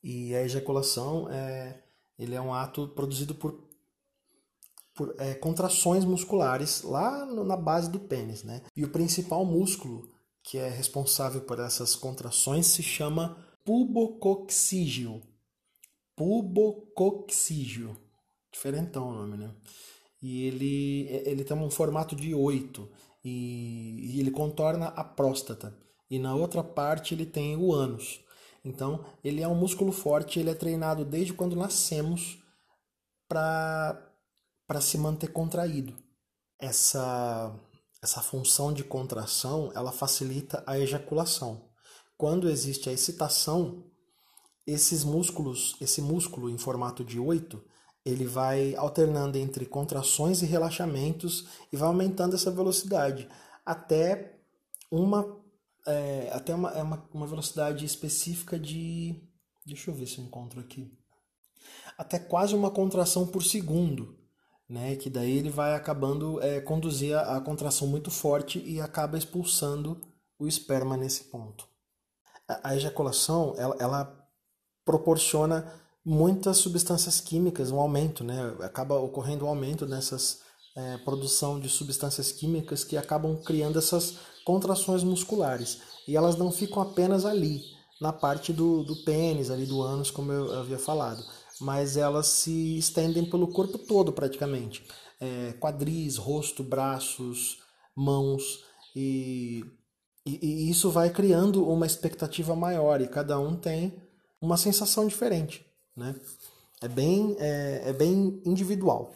E 0.03 0.35
a 0.35 0.43
ejaculação 0.43 1.29
é, 1.31 1.83
ele 2.19 2.35
é 2.35 2.41
um 2.41 2.53
ato 2.53 2.89
produzido 2.89 3.35
por, 3.35 3.69
por 4.95 5.15
é, 5.19 5.35
contrações 5.35 6.05
musculares 6.05 6.83
lá 6.83 7.25
no, 7.25 7.45
na 7.45 7.57
base 7.57 7.91
do 7.91 8.01
pênis. 8.01 8.43
Né? 8.43 8.63
E 8.77 8.85
o 8.85 8.91
principal 8.91 9.45
músculo 9.45 10.11
que 10.43 10.59
é 10.59 10.69
responsável 10.69 11.41
por 11.43 11.59
essas 11.59 11.95
contrações 11.95 12.67
se 12.67 12.83
chama 12.83 13.37
pubococcígeo. 13.65 15.23
Pubococcígeo. 16.17 17.97
Diferentão 18.53 19.09
o 19.09 19.13
nome, 19.15 19.37
né? 19.37 19.55
E 20.21 20.47
ele, 20.47 21.07
ele 21.25 21.45
tem 21.45 21.57
um 21.57 21.71
formato 21.71 22.15
de 22.15 22.35
oito 22.35 22.89
e, 23.25 24.15
e 24.15 24.21
ele 24.21 24.31
contorna 24.31 24.89
a 24.89 25.03
próstata. 25.03 25.77
E 26.11 26.19
na 26.19 26.35
outra 26.35 26.63
parte 26.63 27.15
ele 27.15 27.27
tem 27.27 27.57
o 27.57 27.73
ânus. 27.73 28.21
Então, 28.65 29.05
ele 29.25 29.43
é 29.43 29.49
um 29.49 29.55
músculo 29.55 29.91
forte, 29.91 30.39
ele 30.39 30.51
é 30.51 30.55
treinado 30.55 31.05
desde 31.05 31.33
quando 31.33 31.57
nascemos 31.57 32.39
para 33.27 33.99
se 34.81 34.99
manter 34.99 35.33
contraído. 35.33 35.95
Essa, 36.59 37.53
essa 38.03 38.21
função 38.21 38.73
de 38.73 38.83
contração, 38.83 39.71
ela 39.75 39.93
facilita 39.93 40.63
a 40.67 40.79
ejaculação. 40.79 41.69
Quando 42.19 42.49
existe 42.49 42.89
a 42.89 42.93
excitação, 42.93 43.85
esses 44.67 45.05
músculos, 45.05 45.77
esse 45.81 46.03
músculo 46.03 46.51
em 46.51 46.59
formato 46.59 47.05
de 47.05 47.19
oito, 47.19 47.63
ele 48.05 48.27
vai 48.27 48.75
alternando 48.75 49.39
entre 49.39 49.65
contrações 49.65 50.43
e 50.43 50.47
relaxamentos 50.47 51.47
e 51.73 51.77
vai 51.77 51.89
aumentando 51.89 52.35
essa 52.35 52.51
velocidade 52.51 53.29
até 53.65 54.41
uma 54.91 55.41
é, 55.87 56.31
até 56.33 56.55
uma, 56.55 56.71
é 56.71 56.83
uma, 56.83 57.09
uma 57.13 57.27
velocidade 57.27 57.85
específica 57.85 58.59
de. 58.59 59.21
Deixa 59.65 59.91
eu 59.91 59.95
ver 59.95 60.07
se 60.07 60.19
eu 60.19 60.25
encontro 60.25 60.61
aqui. 60.61 60.93
Até 61.97 62.19
quase 62.19 62.55
uma 62.55 62.71
contração 62.71 63.27
por 63.27 63.43
segundo. 63.43 64.19
Né, 64.73 64.97
que 64.97 65.11
daí 65.11 65.37
ele 65.37 65.51
vai 65.51 65.75
acabando 65.75 66.41
é, 66.43 66.59
conduzir 66.59 67.15
a, 67.15 67.37
a 67.37 67.41
contração 67.43 67.87
muito 67.87 68.11
forte 68.11 68.59
e 68.59 68.81
acaba 68.81 69.19
expulsando 69.19 70.01
o 70.39 70.49
esperma 70.49 70.97
nesse 70.97 71.25
ponto. 71.25 71.69
A, 72.49 72.71
a 72.71 72.77
ejaculação 72.77 73.55
ela, 73.59 73.77
ela 73.79 74.27
proporciona 74.83 75.71
muitas 76.03 76.57
substâncias 76.57 77.21
químicas, 77.21 77.71
um 77.71 77.79
aumento, 77.79 78.25
né? 78.25 78.57
acaba 78.61 78.99
ocorrendo 78.99 79.45
um 79.45 79.49
aumento 79.49 79.85
nessas 79.85 80.41
é, 80.75 80.97
produção 80.99 81.61
de 81.61 81.69
substâncias 81.69 82.33
químicas 82.33 82.83
que 82.83 82.97
acabam 82.97 83.37
criando 83.43 83.79
essas 83.79 84.17
contrações 84.43 85.05
musculares. 85.05 85.81
E 86.09 86.17
elas 86.17 86.37
não 86.37 86.51
ficam 86.51 86.83
apenas 86.83 87.27
ali, 87.27 87.63
na 88.01 88.13
parte 88.13 88.53
do, 88.53 88.83
do 88.83 88.97
pênis, 89.05 89.51
ali 89.51 89.67
do 89.67 89.83
ânus, 89.83 90.11
como 90.11 90.33
eu 90.33 90.59
havia 90.59 90.79
falado. 90.79 91.23
Mas 91.61 91.97
elas 91.97 92.27
se 92.27 92.79
estendem 92.79 93.29
pelo 93.29 93.49
corpo 93.49 93.79
todo 93.79 94.13
praticamente. 94.13 94.85
É, 95.21 95.53
quadris, 95.61 96.17
rosto, 96.17 96.65
braços, 96.65 97.63
mãos 97.95 98.65
e, 98.95 99.65
e, 100.27 100.39
e 100.43 100.71
isso 100.71 100.91
vai 100.91 101.11
criando 101.11 101.69
uma 101.69 101.87
expectativa 101.87 102.55
maior 102.57 103.01
e 103.01 103.09
cada 103.09 103.39
um 103.39 103.57
tem 103.57 103.95
uma 104.41 104.57
sensação 104.57 105.07
diferente, 105.07 105.65
né? 105.97 106.15
É 106.81 106.89
bem, 106.89 107.37
é, 107.39 107.83
é 107.87 107.93
bem 107.93 108.43
individual. 108.45 109.15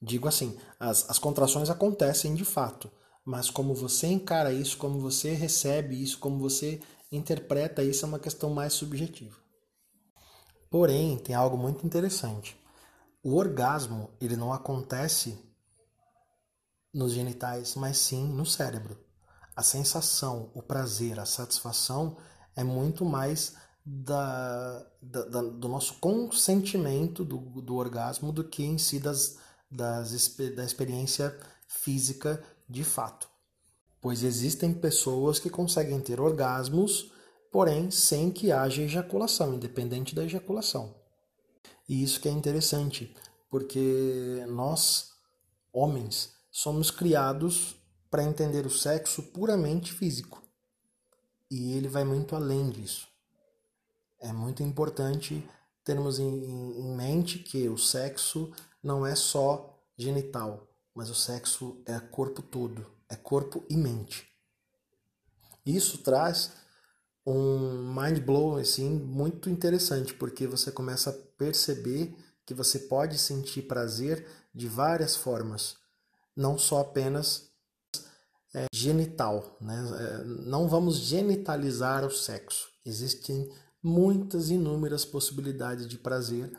Digo 0.00 0.26
assim, 0.26 0.56
as, 0.80 1.08
as 1.10 1.18
contrações 1.18 1.68
acontecem 1.68 2.34
de 2.34 2.44
fato, 2.44 2.90
mas 3.24 3.50
como 3.50 3.74
você 3.74 4.06
encara 4.06 4.52
isso, 4.52 4.78
como 4.78 4.98
você 4.98 5.32
recebe 5.32 6.02
isso, 6.02 6.18
como 6.18 6.38
você 6.38 6.80
interpreta 7.12 7.82
isso 7.82 8.04
é 8.04 8.08
uma 8.08 8.18
questão 8.18 8.50
mais 8.50 8.72
subjetiva. 8.72 9.36
Porém, 10.70 11.18
tem 11.18 11.34
algo 11.34 11.56
muito 11.56 11.86
interessante. 11.86 12.56
O 13.22 13.36
orgasmo, 13.36 14.10
ele 14.20 14.36
não 14.36 14.52
acontece 14.52 15.38
nos 16.92 17.12
genitais, 17.12 17.74
mas 17.74 17.98
sim 17.98 18.26
no 18.26 18.46
cérebro. 18.46 18.98
A 19.54 19.62
sensação, 19.62 20.50
o 20.54 20.62
prazer, 20.62 21.18
a 21.18 21.26
satisfação 21.26 22.16
é 22.54 22.64
muito 22.64 23.04
mais 23.04 23.54
da, 23.84 24.84
da, 25.00 25.24
da, 25.24 25.42
do 25.42 25.68
nosso 25.68 25.94
consentimento 25.94 27.24
do, 27.24 27.38
do 27.60 27.76
orgasmo 27.76 28.32
do 28.32 28.42
que 28.42 28.64
em 28.64 28.78
si 28.78 28.98
das, 28.98 29.38
das, 29.70 30.36
da 30.54 30.64
experiência 30.64 31.38
física 31.68 32.42
de 32.68 32.82
fato. 32.82 33.28
Pois 34.00 34.22
existem 34.22 34.74
pessoas 34.74 35.38
que 35.38 35.50
conseguem 35.50 36.00
ter 36.00 36.20
orgasmos, 36.20 37.12
porém 37.56 37.90
sem 37.90 38.30
que 38.30 38.52
haja 38.52 38.82
ejaculação, 38.82 39.54
independente 39.54 40.14
da 40.14 40.22
ejaculação. 40.24 40.94
E 41.88 42.02
isso 42.02 42.20
que 42.20 42.28
é 42.28 42.30
interessante, 42.30 43.16
porque 43.48 44.44
nós, 44.46 45.12
homens, 45.72 46.34
somos 46.50 46.90
criados 46.90 47.74
para 48.10 48.22
entender 48.22 48.66
o 48.66 48.70
sexo 48.70 49.22
puramente 49.22 49.90
físico. 49.90 50.42
E 51.50 51.72
ele 51.72 51.88
vai 51.88 52.04
muito 52.04 52.36
além 52.36 52.68
disso. 52.68 53.08
É 54.20 54.34
muito 54.34 54.62
importante 54.62 55.42
termos 55.82 56.18
em, 56.18 56.26
em 56.28 56.94
mente 56.94 57.38
que 57.38 57.70
o 57.70 57.78
sexo 57.78 58.52
não 58.82 59.06
é 59.06 59.14
só 59.14 59.82
genital, 59.96 60.68
mas 60.94 61.08
o 61.08 61.14
sexo 61.14 61.82
é 61.86 61.98
corpo 62.00 62.42
todo, 62.42 62.86
é 63.08 63.16
corpo 63.16 63.64
e 63.70 63.78
mente. 63.78 64.28
Isso 65.64 65.96
traz 65.96 66.65
um 67.26 67.92
mind 67.92 68.20
blow 68.20 68.56
assim 68.56 68.88
muito 68.88 69.50
interessante, 69.50 70.14
porque 70.14 70.46
você 70.46 70.70
começa 70.70 71.10
a 71.10 71.12
perceber 71.36 72.14
que 72.46 72.54
você 72.54 72.78
pode 72.78 73.18
sentir 73.18 73.62
prazer 73.62 74.26
de 74.54 74.68
várias 74.68 75.16
formas, 75.16 75.76
não 76.36 76.56
só 76.56 76.80
apenas 76.80 77.50
é, 78.54 78.66
genital, 78.72 79.56
né? 79.60 79.76
É, 79.98 80.24
não 80.24 80.68
vamos 80.68 80.96
genitalizar 80.98 82.04
o 82.04 82.10
sexo. 82.10 82.68
Existem 82.84 83.50
muitas 83.82 84.48
inúmeras 84.48 85.04
possibilidades 85.04 85.86
de 85.86 85.98
prazer 85.98 86.50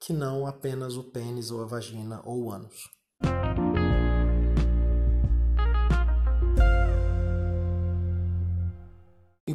que 0.00 0.12
não 0.12 0.46
apenas 0.46 0.96
o 0.96 1.04
pênis 1.04 1.50
ou 1.50 1.62
a 1.62 1.66
vagina 1.66 2.22
ou 2.24 2.44
o 2.44 2.52
ânus. 2.52 2.88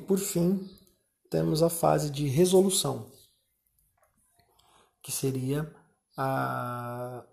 Por 0.05 0.17
fim, 0.17 0.69
temos 1.29 1.61
a 1.61 1.69
fase 1.69 2.09
de 2.09 2.27
resolução, 2.27 3.11
que 5.01 5.11
seria 5.11 5.73
a, 6.17 7.23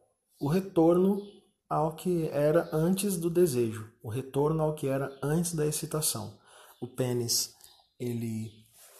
o 0.40 0.48
retorno 0.48 1.22
ao 1.68 1.94
que 1.94 2.28
era 2.28 2.68
antes 2.72 3.16
do 3.16 3.30
desejo, 3.30 3.90
o 4.02 4.08
retorno 4.08 4.62
ao 4.62 4.74
que 4.74 4.88
era 4.88 5.16
antes 5.22 5.54
da 5.54 5.66
excitação. 5.66 6.38
O 6.80 6.87
pênis 6.87 7.54
ele 7.98 8.50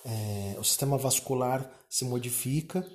é, 0.05 0.57
o 0.59 0.65
sistema 0.65 0.97
vascular 0.97 1.71
se 1.89 2.05
modifica 2.05 2.87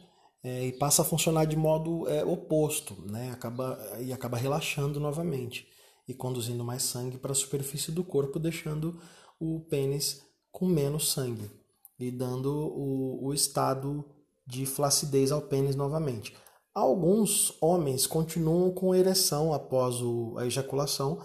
é, 0.43 0.65
e 0.67 0.73
passa 0.73 1.01
a 1.01 1.05
funcionar 1.05 1.45
de 1.45 1.55
modo 1.55 2.07
é, 2.07 2.23
oposto, 2.23 2.95
né? 3.05 3.31
acaba, 3.31 3.77
e 3.99 4.11
acaba 4.11 4.37
relaxando 4.37 4.99
novamente 4.99 5.67
e 6.07 6.13
conduzindo 6.13 6.63
mais 6.63 6.83
sangue 6.83 7.17
para 7.17 7.31
a 7.31 7.35
superfície 7.35 7.91
do 7.91 8.03
corpo, 8.03 8.39
deixando 8.39 8.99
o 9.39 9.59
pênis 9.69 10.26
com 10.57 10.65
menos 10.65 11.11
sangue 11.11 11.51
e 11.99 12.09
dando 12.09 12.51
o, 12.51 13.27
o 13.27 13.31
estado 13.31 14.03
de 14.43 14.65
flacidez 14.65 15.31
ao 15.31 15.39
pênis 15.39 15.75
novamente. 15.75 16.35
Alguns 16.73 17.55
homens 17.61 18.07
continuam 18.07 18.71
com 18.71 18.95
ereção 18.95 19.53
após 19.53 20.01
o, 20.01 20.35
a 20.35 20.47
ejaculação, 20.47 21.21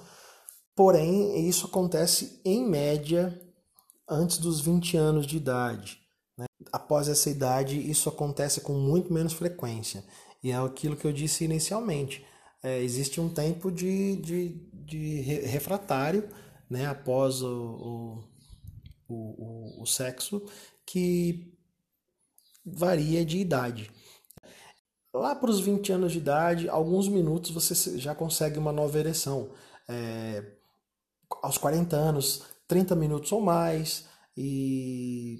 porém 0.76 1.48
isso 1.48 1.64
acontece 1.64 2.42
em 2.44 2.62
média 2.62 3.40
antes 4.06 4.36
dos 4.36 4.60
20 4.60 4.98
anos 4.98 5.26
de 5.26 5.38
idade. 5.38 5.98
Né? 6.36 6.44
Após 6.70 7.08
essa 7.08 7.30
idade, 7.30 7.90
isso 7.90 8.10
acontece 8.10 8.60
com 8.60 8.74
muito 8.74 9.10
menos 9.10 9.32
frequência. 9.32 10.04
E 10.44 10.50
é 10.50 10.56
aquilo 10.56 10.94
que 10.94 11.06
eu 11.06 11.12
disse 11.12 11.44
inicialmente. 11.44 12.22
É, 12.62 12.82
existe 12.82 13.18
um 13.18 13.30
tempo 13.30 13.72
de, 13.72 14.16
de, 14.16 14.48
de 14.74 15.20
refratário 15.22 16.28
né, 16.68 16.86
após 16.86 17.40
o, 17.40 17.48
o, 17.48 18.31
o, 19.14 19.82
o 19.82 19.86
sexo 19.86 20.42
que 20.86 21.52
varia 22.64 23.24
de 23.24 23.38
idade. 23.38 23.90
Lá 25.12 25.34
para 25.34 25.50
os 25.50 25.60
20 25.60 25.92
anos 25.92 26.12
de 26.12 26.18
idade, 26.18 26.68
alguns 26.68 27.06
minutos 27.06 27.50
você 27.50 27.98
já 27.98 28.14
consegue 28.14 28.58
uma 28.58 28.72
nova 28.72 28.98
ereção. 28.98 29.50
É, 29.88 30.42
aos 31.42 31.58
40 31.58 31.96
anos, 31.96 32.42
30 32.66 32.94
minutos 32.94 33.30
ou 33.32 33.40
mais 33.40 34.06
e 34.36 35.38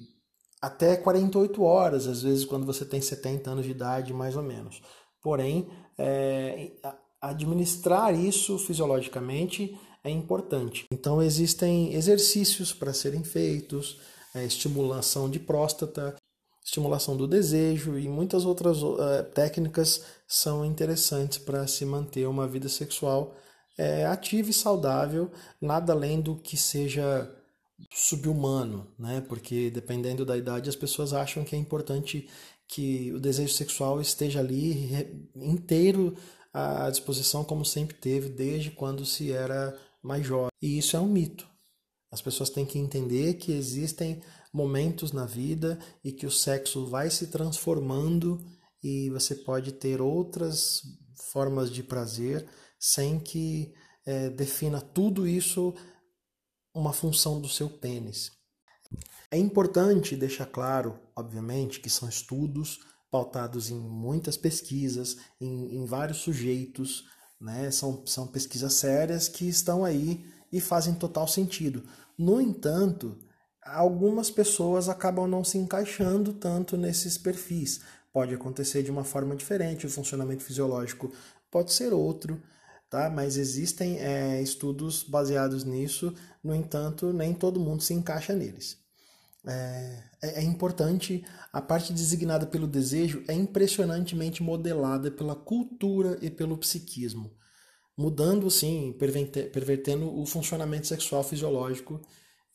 até 0.61 0.95
48 0.95 1.63
horas, 1.63 2.07
às 2.07 2.21
vezes 2.21 2.45
quando 2.45 2.65
você 2.65 2.85
tem 2.85 3.01
70 3.01 3.49
anos 3.49 3.65
de 3.65 3.71
idade, 3.71 4.13
mais 4.13 4.35
ou 4.35 4.43
menos. 4.43 4.81
Porém, 5.21 5.67
é, 5.97 6.71
administrar 7.21 8.13
isso 8.13 8.59
fisiologicamente 8.59 9.77
é 10.03 10.09
importante. 10.09 10.85
Então, 10.91 11.21
existem 11.21 11.93
exercícios 11.93 12.73
para 12.73 12.93
serem 12.93 13.23
feitos, 13.23 13.99
é, 14.35 14.43
estimulação 14.43 15.29
de 15.29 15.39
próstata, 15.39 16.15
estimulação 16.63 17.15
do 17.15 17.27
desejo 17.27 17.97
e 17.97 18.07
muitas 18.07 18.45
outras 18.45 18.81
uh, 18.81 18.97
técnicas 19.33 20.03
são 20.27 20.65
interessantes 20.65 21.37
para 21.37 21.67
se 21.67 21.85
manter 21.85 22.25
uma 22.25 22.47
vida 22.47 22.69
sexual 22.69 23.35
é, 23.77 24.05
ativa 24.05 24.49
e 24.49 24.53
saudável, 24.53 25.31
nada 25.59 25.93
além 25.93 26.21
do 26.21 26.35
que 26.35 26.55
seja 26.55 27.29
subhumano, 27.91 28.87
né? 28.97 29.21
Porque 29.27 29.69
dependendo 29.69 30.25
da 30.25 30.37
idade 30.37 30.69
as 30.69 30.75
pessoas 30.75 31.11
acham 31.11 31.43
que 31.43 31.55
é 31.55 31.59
importante 31.59 32.29
que 32.67 33.11
o 33.11 33.19
desejo 33.19 33.53
sexual 33.53 33.99
esteja 33.99 34.39
ali 34.39 35.29
inteiro 35.35 36.15
à 36.53 36.89
disposição 36.89 37.43
como 37.43 37.65
sempre 37.65 37.95
teve 37.95 38.29
desde 38.29 38.71
quando 38.71 39.05
se 39.05 39.31
era 39.31 39.77
mais 40.03 40.25
jovem. 40.25 40.49
E 40.61 40.77
isso 40.77 40.97
é 40.97 40.99
um 40.99 41.07
mito. 41.07 41.47
As 42.11 42.21
pessoas 42.21 42.49
têm 42.49 42.65
que 42.65 42.77
entender 42.77 43.35
que 43.35 43.51
existem 43.51 44.21
momentos 44.53 45.11
na 45.11 45.25
vida 45.25 45.79
e 46.03 46.11
que 46.11 46.27
o 46.27 46.31
sexo 46.31 46.85
vai 46.85 47.09
se 47.09 47.27
transformando 47.27 48.39
e 48.83 49.09
você 49.09 49.33
pode 49.33 49.71
ter 49.71 49.99
outras 50.01 50.81
formas 51.31 51.71
de 51.71 51.81
prazer 51.81 52.47
sem 52.79 53.19
que 53.19 53.73
é, 54.05 54.29
defina 54.29 54.81
tudo 54.81 55.25
isso 55.25 55.73
uma 56.75 56.91
função 56.93 57.39
do 57.39 57.47
seu 57.47 57.69
pênis. 57.69 58.31
É 59.31 59.37
importante 59.37 60.15
deixar 60.15 60.45
claro, 60.45 60.99
obviamente, 61.15 61.79
que 61.79 61.89
são 61.89 62.07
estudos 62.07 62.79
pautados 63.09 63.69
em 63.69 63.79
muitas 63.79 64.37
pesquisas, 64.37 65.17
em, 65.39 65.77
em 65.77 65.85
vários 65.85 66.19
sujeitos, 66.19 67.03
né? 67.43 67.69
são, 67.69 68.01
são 68.05 68.25
pesquisas 68.25 68.73
sérias 68.73 69.27
que 69.27 69.47
estão 69.47 69.83
aí 69.83 70.25
e 70.51 70.61
fazem 70.61 70.93
total 70.93 71.27
sentido. 71.27 71.83
No 72.17 72.39
entanto, 72.39 73.17
algumas 73.61 74.31
pessoas 74.31 74.87
acabam 74.87 75.27
não 75.27 75.43
se 75.43 75.57
encaixando 75.57 76.33
tanto 76.33 76.77
nesses 76.77 77.17
perfis. 77.17 77.81
Pode 78.11 78.33
acontecer 78.33 78.83
de 78.83 78.91
uma 78.91 79.03
forma 79.03 79.35
diferente, 79.35 79.85
o 79.85 79.89
funcionamento 79.89 80.43
fisiológico 80.43 81.11
pode 81.51 81.73
ser 81.73 81.93
outro, 81.93 82.41
tá? 82.89 83.09
Mas 83.09 83.37
existem 83.37 83.97
é, 83.99 84.41
estudos 84.41 85.03
baseados 85.03 85.63
nisso, 85.63 86.13
no 86.43 86.55
entanto, 86.55 87.11
nem 87.11 87.33
todo 87.33 87.59
mundo 87.59 87.81
se 87.81 87.93
encaixa 87.93 88.33
neles. 88.33 88.82
É, 89.45 90.03
é, 90.21 90.39
é 90.39 90.43
importante, 90.43 91.23
a 91.51 91.61
parte 91.61 91.91
designada 91.91 92.45
pelo 92.45 92.67
desejo 92.67 93.23
é 93.27 93.33
impressionantemente 93.33 94.41
modelada 94.41 95.11
pela 95.11 95.35
cultura 95.35 96.17
e 96.21 96.29
pelo 96.29 96.57
psiquismo, 96.57 97.31
mudando, 97.97 98.49
sim, 98.49 98.95
pervertendo 98.97 100.17
o 100.17 100.25
funcionamento 100.25 100.87
sexual 100.87 101.23
fisiológico 101.23 102.01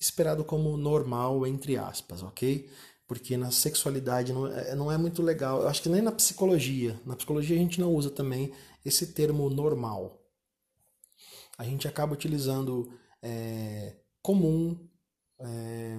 esperado 0.01 0.45
como 0.45 0.77
normal, 0.77 1.47
entre 1.47 1.77
aspas, 1.77 2.23
ok? 2.23 2.69
porque 3.09 3.39
na 3.39 3.51
sexualidade 3.51 4.35
não 4.35 4.47
é, 4.47 4.75
não 4.75 4.93
é 4.93 4.99
muito 4.99 5.23
legal. 5.23 5.63
Eu 5.63 5.69
acho 5.69 5.83
que 5.83 5.89
nem 5.89 6.03
na 6.03 6.13
psicologia. 6.13 7.01
Na 7.07 7.17
psicologia 7.17 7.57
a 7.57 7.59
gente 7.59 7.81
não 7.81 7.93
usa 7.95 8.11
também 8.11 8.53
esse 8.85 9.15
termo 9.15 9.49
normal. 9.49 10.23
A 11.57 11.65
gente 11.65 11.89
acaba 11.89 12.13
utilizando 12.13 12.93
é, 13.23 13.97
comum, 14.21 14.79
é, 15.41 15.99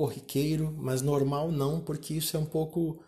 corriqueiro, 0.00 0.74
mas 0.78 1.02
normal 1.02 1.52
não, 1.52 1.78
porque 1.78 2.14
isso 2.14 2.34
é 2.34 2.40
um 2.40 2.46
pouco 2.46 3.04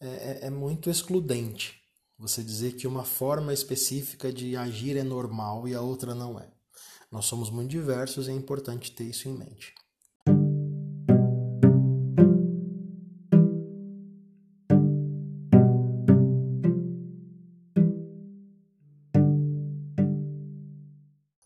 é, 0.00 0.06
é, 0.06 0.46
é 0.46 0.50
muito 0.50 0.88
excludente. 0.88 1.82
Você 2.16 2.44
dizer 2.44 2.76
que 2.76 2.86
uma 2.86 3.04
forma 3.04 3.52
específica 3.52 4.32
de 4.32 4.56
agir 4.56 4.96
é 4.96 5.02
normal 5.02 5.66
e 5.66 5.74
a 5.74 5.80
outra 5.80 6.14
não 6.14 6.38
é. 6.38 6.48
Nós 7.10 7.24
somos 7.24 7.50
muito 7.50 7.70
diversos 7.70 8.28
e 8.28 8.30
é 8.30 8.34
importante 8.34 8.92
ter 8.92 9.02
isso 9.02 9.28
em 9.28 9.36
mente. 9.36 9.74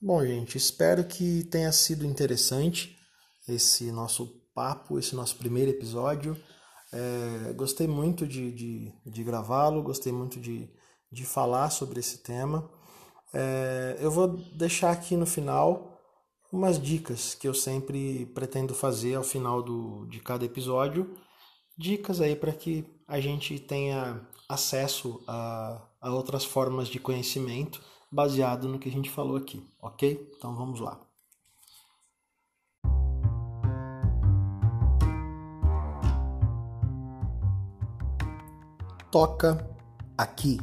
Bom, 0.02 0.22
gente, 0.26 0.58
espero 0.58 1.02
que 1.02 1.44
tenha 1.44 1.72
sido 1.72 2.04
interessante 2.04 2.94
esse 3.48 3.90
nosso 3.90 4.41
papo, 4.54 4.98
esse 4.98 5.14
nosso 5.14 5.36
primeiro 5.36 5.70
episódio. 5.70 6.36
É, 6.92 7.52
gostei 7.54 7.86
muito 7.86 8.26
de, 8.26 8.52
de, 8.52 8.92
de 9.04 9.24
gravá-lo, 9.24 9.82
gostei 9.82 10.12
muito 10.12 10.38
de, 10.40 10.70
de 11.10 11.24
falar 11.24 11.70
sobre 11.70 12.00
esse 12.00 12.22
tema. 12.22 12.70
É, 13.32 13.96
eu 14.00 14.10
vou 14.10 14.28
deixar 14.28 14.90
aqui 14.90 15.16
no 15.16 15.26
final 15.26 15.98
umas 16.52 16.80
dicas 16.80 17.34
que 17.34 17.48
eu 17.48 17.54
sempre 17.54 18.26
pretendo 18.34 18.74
fazer 18.74 19.14
ao 19.14 19.22
final 19.22 19.62
do, 19.62 20.06
de 20.06 20.20
cada 20.20 20.44
episódio. 20.44 21.16
Dicas 21.78 22.20
aí 22.20 22.36
para 22.36 22.52
que 22.52 22.84
a 23.08 23.18
gente 23.18 23.58
tenha 23.58 24.20
acesso 24.48 25.22
a, 25.26 25.82
a 26.00 26.12
outras 26.12 26.44
formas 26.44 26.88
de 26.88 26.98
conhecimento 26.98 27.80
baseado 28.10 28.68
no 28.68 28.78
que 28.78 28.90
a 28.90 28.92
gente 28.92 29.08
falou 29.08 29.36
aqui, 29.36 29.66
ok? 29.80 30.30
Então 30.36 30.54
vamos 30.54 30.80
lá. 30.80 31.11
Toca 39.12 39.62
aqui. 40.16 40.58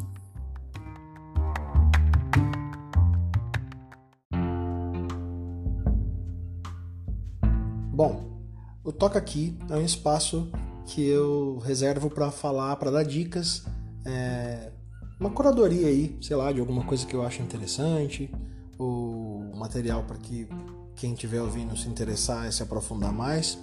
Bom, 7.93 8.41
o 8.83 8.91
Toca 8.91 9.19
Aqui 9.19 9.55
é 9.69 9.75
um 9.75 9.85
espaço 9.85 10.51
que 10.87 11.05
eu 11.05 11.59
reservo 11.59 12.09
para 12.09 12.31
falar, 12.31 12.75
para 12.77 12.89
dar 12.89 13.03
dicas, 13.03 13.65
é, 14.03 14.71
uma 15.19 15.29
curadoria 15.29 15.87
aí, 15.87 16.17
sei 16.19 16.35
lá, 16.35 16.51
de 16.51 16.59
alguma 16.59 16.83
coisa 16.85 17.05
que 17.05 17.15
eu 17.15 17.21
acho 17.21 17.43
interessante, 17.43 18.33
ou 18.79 19.43
material 19.55 20.03
para 20.05 20.17
que 20.17 20.47
quem 20.95 21.13
estiver 21.13 21.39
ouvindo 21.39 21.77
se 21.77 21.87
interessar 21.87 22.47
e 22.47 22.51
se 22.51 22.63
aprofundar 22.63 23.13
mais. 23.13 23.59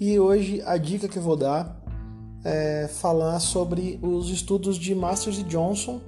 E 0.00 0.18
hoje 0.18 0.62
a 0.62 0.78
dica 0.78 1.08
que 1.08 1.18
eu 1.18 1.22
vou 1.22 1.36
dar 1.36 1.83
é, 2.44 2.88
falar 2.88 3.40
sobre 3.40 3.98
os 4.02 4.28
estudos 4.28 4.76
de 4.76 4.94
Masters 4.94 5.38
e 5.38 5.42
Johnson, 5.44 6.00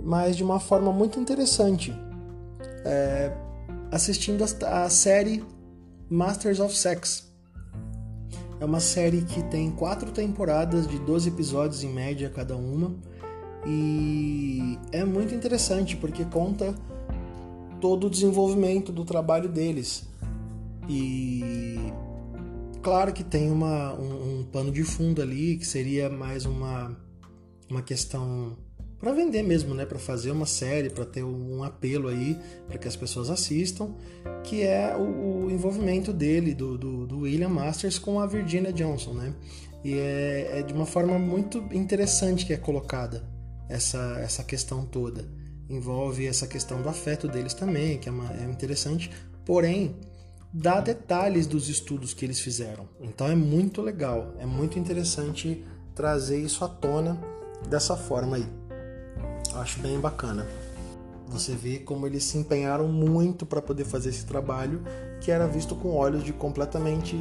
mas 0.00 0.36
de 0.36 0.42
uma 0.42 0.58
forma 0.58 0.92
muito 0.92 1.20
interessante, 1.20 1.94
é, 2.84 3.32
assistindo 3.90 4.42
a, 4.42 4.84
a 4.84 4.90
série 4.90 5.44
Masters 6.08 6.58
of 6.60 6.76
Sex. 6.76 7.32
É 8.60 8.64
uma 8.64 8.80
série 8.80 9.22
que 9.22 9.42
tem 9.44 9.70
quatro 9.70 10.10
temporadas 10.10 10.86
de 10.86 10.98
12 10.98 11.28
episódios 11.28 11.84
em 11.84 11.92
média 11.92 12.30
cada 12.30 12.56
uma 12.56 12.94
e 13.66 14.78
é 14.92 15.04
muito 15.04 15.34
interessante 15.34 15.96
porque 15.96 16.24
conta 16.24 16.74
todo 17.80 18.06
o 18.06 18.10
desenvolvimento 18.10 18.92
do 18.92 19.04
trabalho 19.04 19.48
deles. 19.48 20.06
E 20.88 21.92
Claro 22.84 23.14
que 23.14 23.24
tem 23.24 23.50
uma, 23.50 23.94
um, 23.94 24.40
um 24.40 24.44
pano 24.44 24.70
de 24.70 24.84
fundo 24.84 25.22
ali, 25.22 25.56
que 25.56 25.66
seria 25.66 26.10
mais 26.10 26.44
uma, 26.44 26.94
uma 27.70 27.80
questão 27.80 28.58
para 29.00 29.10
vender 29.10 29.42
mesmo, 29.42 29.74
né? 29.74 29.86
Para 29.86 29.98
fazer 29.98 30.30
uma 30.30 30.44
série, 30.44 30.90
para 30.90 31.06
ter 31.06 31.24
um 31.24 31.64
apelo 31.64 32.08
aí 32.08 32.38
para 32.68 32.76
que 32.76 32.86
as 32.86 32.94
pessoas 32.94 33.30
assistam, 33.30 33.94
que 34.42 34.60
é 34.60 34.94
o, 34.94 35.46
o 35.46 35.50
envolvimento 35.50 36.12
dele, 36.12 36.54
do, 36.54 36.76
do, 36.76 37.06
do, 37.06 37.20
William 37.20 37.48
Masters 37.48 37.98
com 37.98 38.20
a 38.20 38.26
Virginia 38.26 38.70
Johnson, 38.70 39.14
né? 39.14 39.34
E 39.82 39.94
é, 39.94 40.58
é, 40.58 40.62
de 40.62 40.74
uma 40.74 40.84
forma 40.84 41.18
muito 41.18 41.64
interessante 41.72 42.44
que 42.44 42.52
é 42.52 42.58
colocada 42.58 43.26
essa, 43.66 44.18
essa 44.20 44.44
questão 44.44 44.84
toda. 44.84 45.26
Envolve 45.70 46.26
essa 46.26 46.46
questão 46.46 46.82
do 46.82 46.88
afeto 46.90 47.28
deles 47.28 47.54
também, 47.54 47.96
que 47.96 48.10
é, 48.10 48.12
uma, 48.12 48.30
é 48.34 48.44
interessante. 48.44 49.10
Porém, 49.46 49.96
dá 50.56 50.80
detalhes 50.80 51.48
dos 51.48 51.68
estudos 51.68 52.14
que 52.14 52.24
eles 52.24 52.38
fizeram. 52.38 52.88
Então 53.00 53.26
é 53.26 53.34
muito 53.34 53.82
legal, 53.82 54.32
é 54.38 54.46
muito 54.46 54.78
interessante 54.78 55.64
trazer 55.96 56.38
isso 56.38 56.64
à 56.64 56.68
tona 56.68 57.20
dessa 57.68 57.96
forma 57.96 58.36
aí. 58.36 58.46
Eu 59.52 59.60
acho 59.60 59.80
bem 59.80 59.98
bacana. 59.98 60.46
Você 61.26 61.54
vê 61.54 61.80
como 61.80 62.06
eles 62.06 62.22
se 62.22 62.38
empenharam 62.38 62.86
muito 62.86 63.44
para 63.44 63.60
poder 63.60 63.84
fazer 63.84 64.10
esse 64.10 64.24
trabalho 64.26 64.80
que 65.20 65.32
era 65.32 65.48
visto 65.48 65.74
com 65.74 65.96
olhos 65.96 66.22
de 66.22 66.32
completamente 66.32 67.18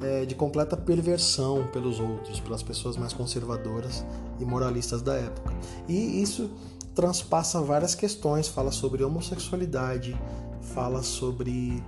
é, 0.00 0.24
de 0.24 0.34
completa 0.34 0.74
perversão 0.74 1.66
pelos 1.66 2.00
outros, 2.00 2.40
pelas 2.40 2.62
pessoas 2.62 2.96
mais 2.96 3.12
conservadoras 3.12 4.06
e 4.38 4.44
moralistas 4.46 5.02
da 5.02 5.16
época. 5.16 5.52
E 5.86 6.22
isso 6.22 6.50
transpassa 6.94 7.60
várias 7.60 7.94
questões, 7.94 8.48
fala 8.48 8.72
sobre 8.72 9.04
homossexualidade, 9.04 10.18
fala 10.74 11.02
sobre 11.02 11.82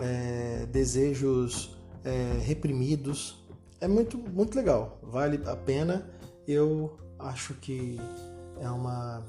é, 0.00 0.66
desejos 0.66 1.76
é, 2.04 2.38
reprimidos. 2.42 3.44
É 3.80 3.88
muito, 3.88 4.18
muito 4.18 4.54
legal, 4.56 4.98
vale 5.02 5.40
a 5.46 5.56
pena. 5.56 6.08
Eu 6.46 6.98
acho 7.18 7.54
que 7.54 7.98
é, 8.60 8.68
uma, 8.68 9.24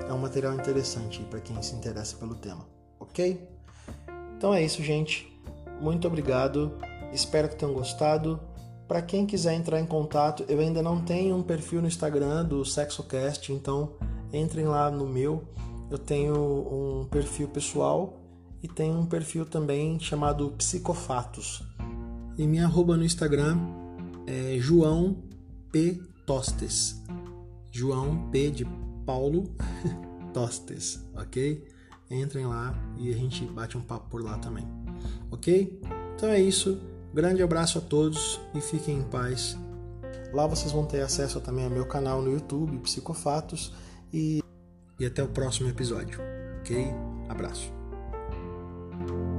é 0.00 0.12
um 0.12 0.18
material 0.18 0.54
interessante 0.54 1.22
para 1.24 1.40
quem 1.40 1.60
se 1.62 1.74
interessa 1.74 2.16
pelo 2.16 2.34
tema, 2.34 2.66
ok? 3.00 3.48
Então 4.36 4.54
é 4.54 4.62
isso, 4.62 4.82
gente. 4.82 5.32
Muito 5.80 6.06
obrigado. 6.06 6.72
Espero 7.12 7.48
que 7.48 7.56
tenham 7.56 7.74
gostado. 7.74 8.40
Para 8.86 9.02
quem 9.02 9.26
quiser 9.26 9.54
entrar 9.54 9.80
em 9.80 9.86
contato, 9.86 10.44
eu 10.48 10.60
ainda 10.60 10.82
não 10.82 11.00
tenho 11.00 11.36
um 11.36 11.42
perfil 11.42 11.82
no 11.82 11.88
Instagram 11.88 12.44
do 12.44 12.64
SexoCast, 12.64 13.52
então 13.52 13.92
entrem 14.32 14.64
lá 14.64 14.90
no 14.90 15.06
meu. 15.06 15.44
Eu 15.90 15.98
tenho 15.98 16.34
um 16.34 17.06
perfil 17.06 17.48
pessoal 17.48 18.17
e 18.62 18.68
tem 18.68 18.94
um 18.94 19.06
perfil 19.06 19.44
também 19.44 19.98
chamado 20.00 20.50
Psicofatos. 20.52 21.62
E 22.36 22.46
minha 22.46 22.64
arroba 22.64 22.96
no 22.96 23.04
Instagram 23.04 23.58
é 24.26 24.58
João 24.58 25.16
P. 25.72 26.00
Tostes. 26.26 27.02
João 27.70 28.28
P. 28.30 28.50
de 28.50 28.66
Paulo 29.06 29.50
Tostes, 30.32 31.02
ok? 31.14 31.66
Entrem 32.10 32.46
lá 32.46 32.74
e 32.98 33.12
a 33.12 33.16
gente 33.16 33.44
bate 33.44 33.76
um 33.76 33.82
papo 33.82 34.08
por 34.08 34.22
lá 34.22 34.38
também, 34.38 34.66
ok? 35.30 35.80
Então 36.16 36.28
é 36.28 36.40
isso. 36.40 36.80
Grande 37.12 37.42
abraço 37.42 37.78
a 37.78 37.80
todos 37.80 38.40
e 38.54 38.60
fiquem 38.60 38.98
em 38.98 39.02
paz. 39.02 39.56
Lá 40.32 40.46
vocês 40.46 40.72
vão 40.72 40.84
ter 40.84 41.00
acesso 41.00 41.40
também 41.40 41.64
ao 41.64 41.70
meu 41.70 41.86
canal 41.86 42.20
no 42.20 42.32
YouTube, 42.32 42.78
Psicofatos, 42.78 43.72
e, 44.12 44.42
e 44.98 45.06
até 45.06 45.22
o 45.22 45.28
próximo 45.28 45.68
episódio, 45.68 46.20
ok? 46.60 46.86
Abraço. 47.28 47.77
thank 48.98 49.10
you 49.10 49.37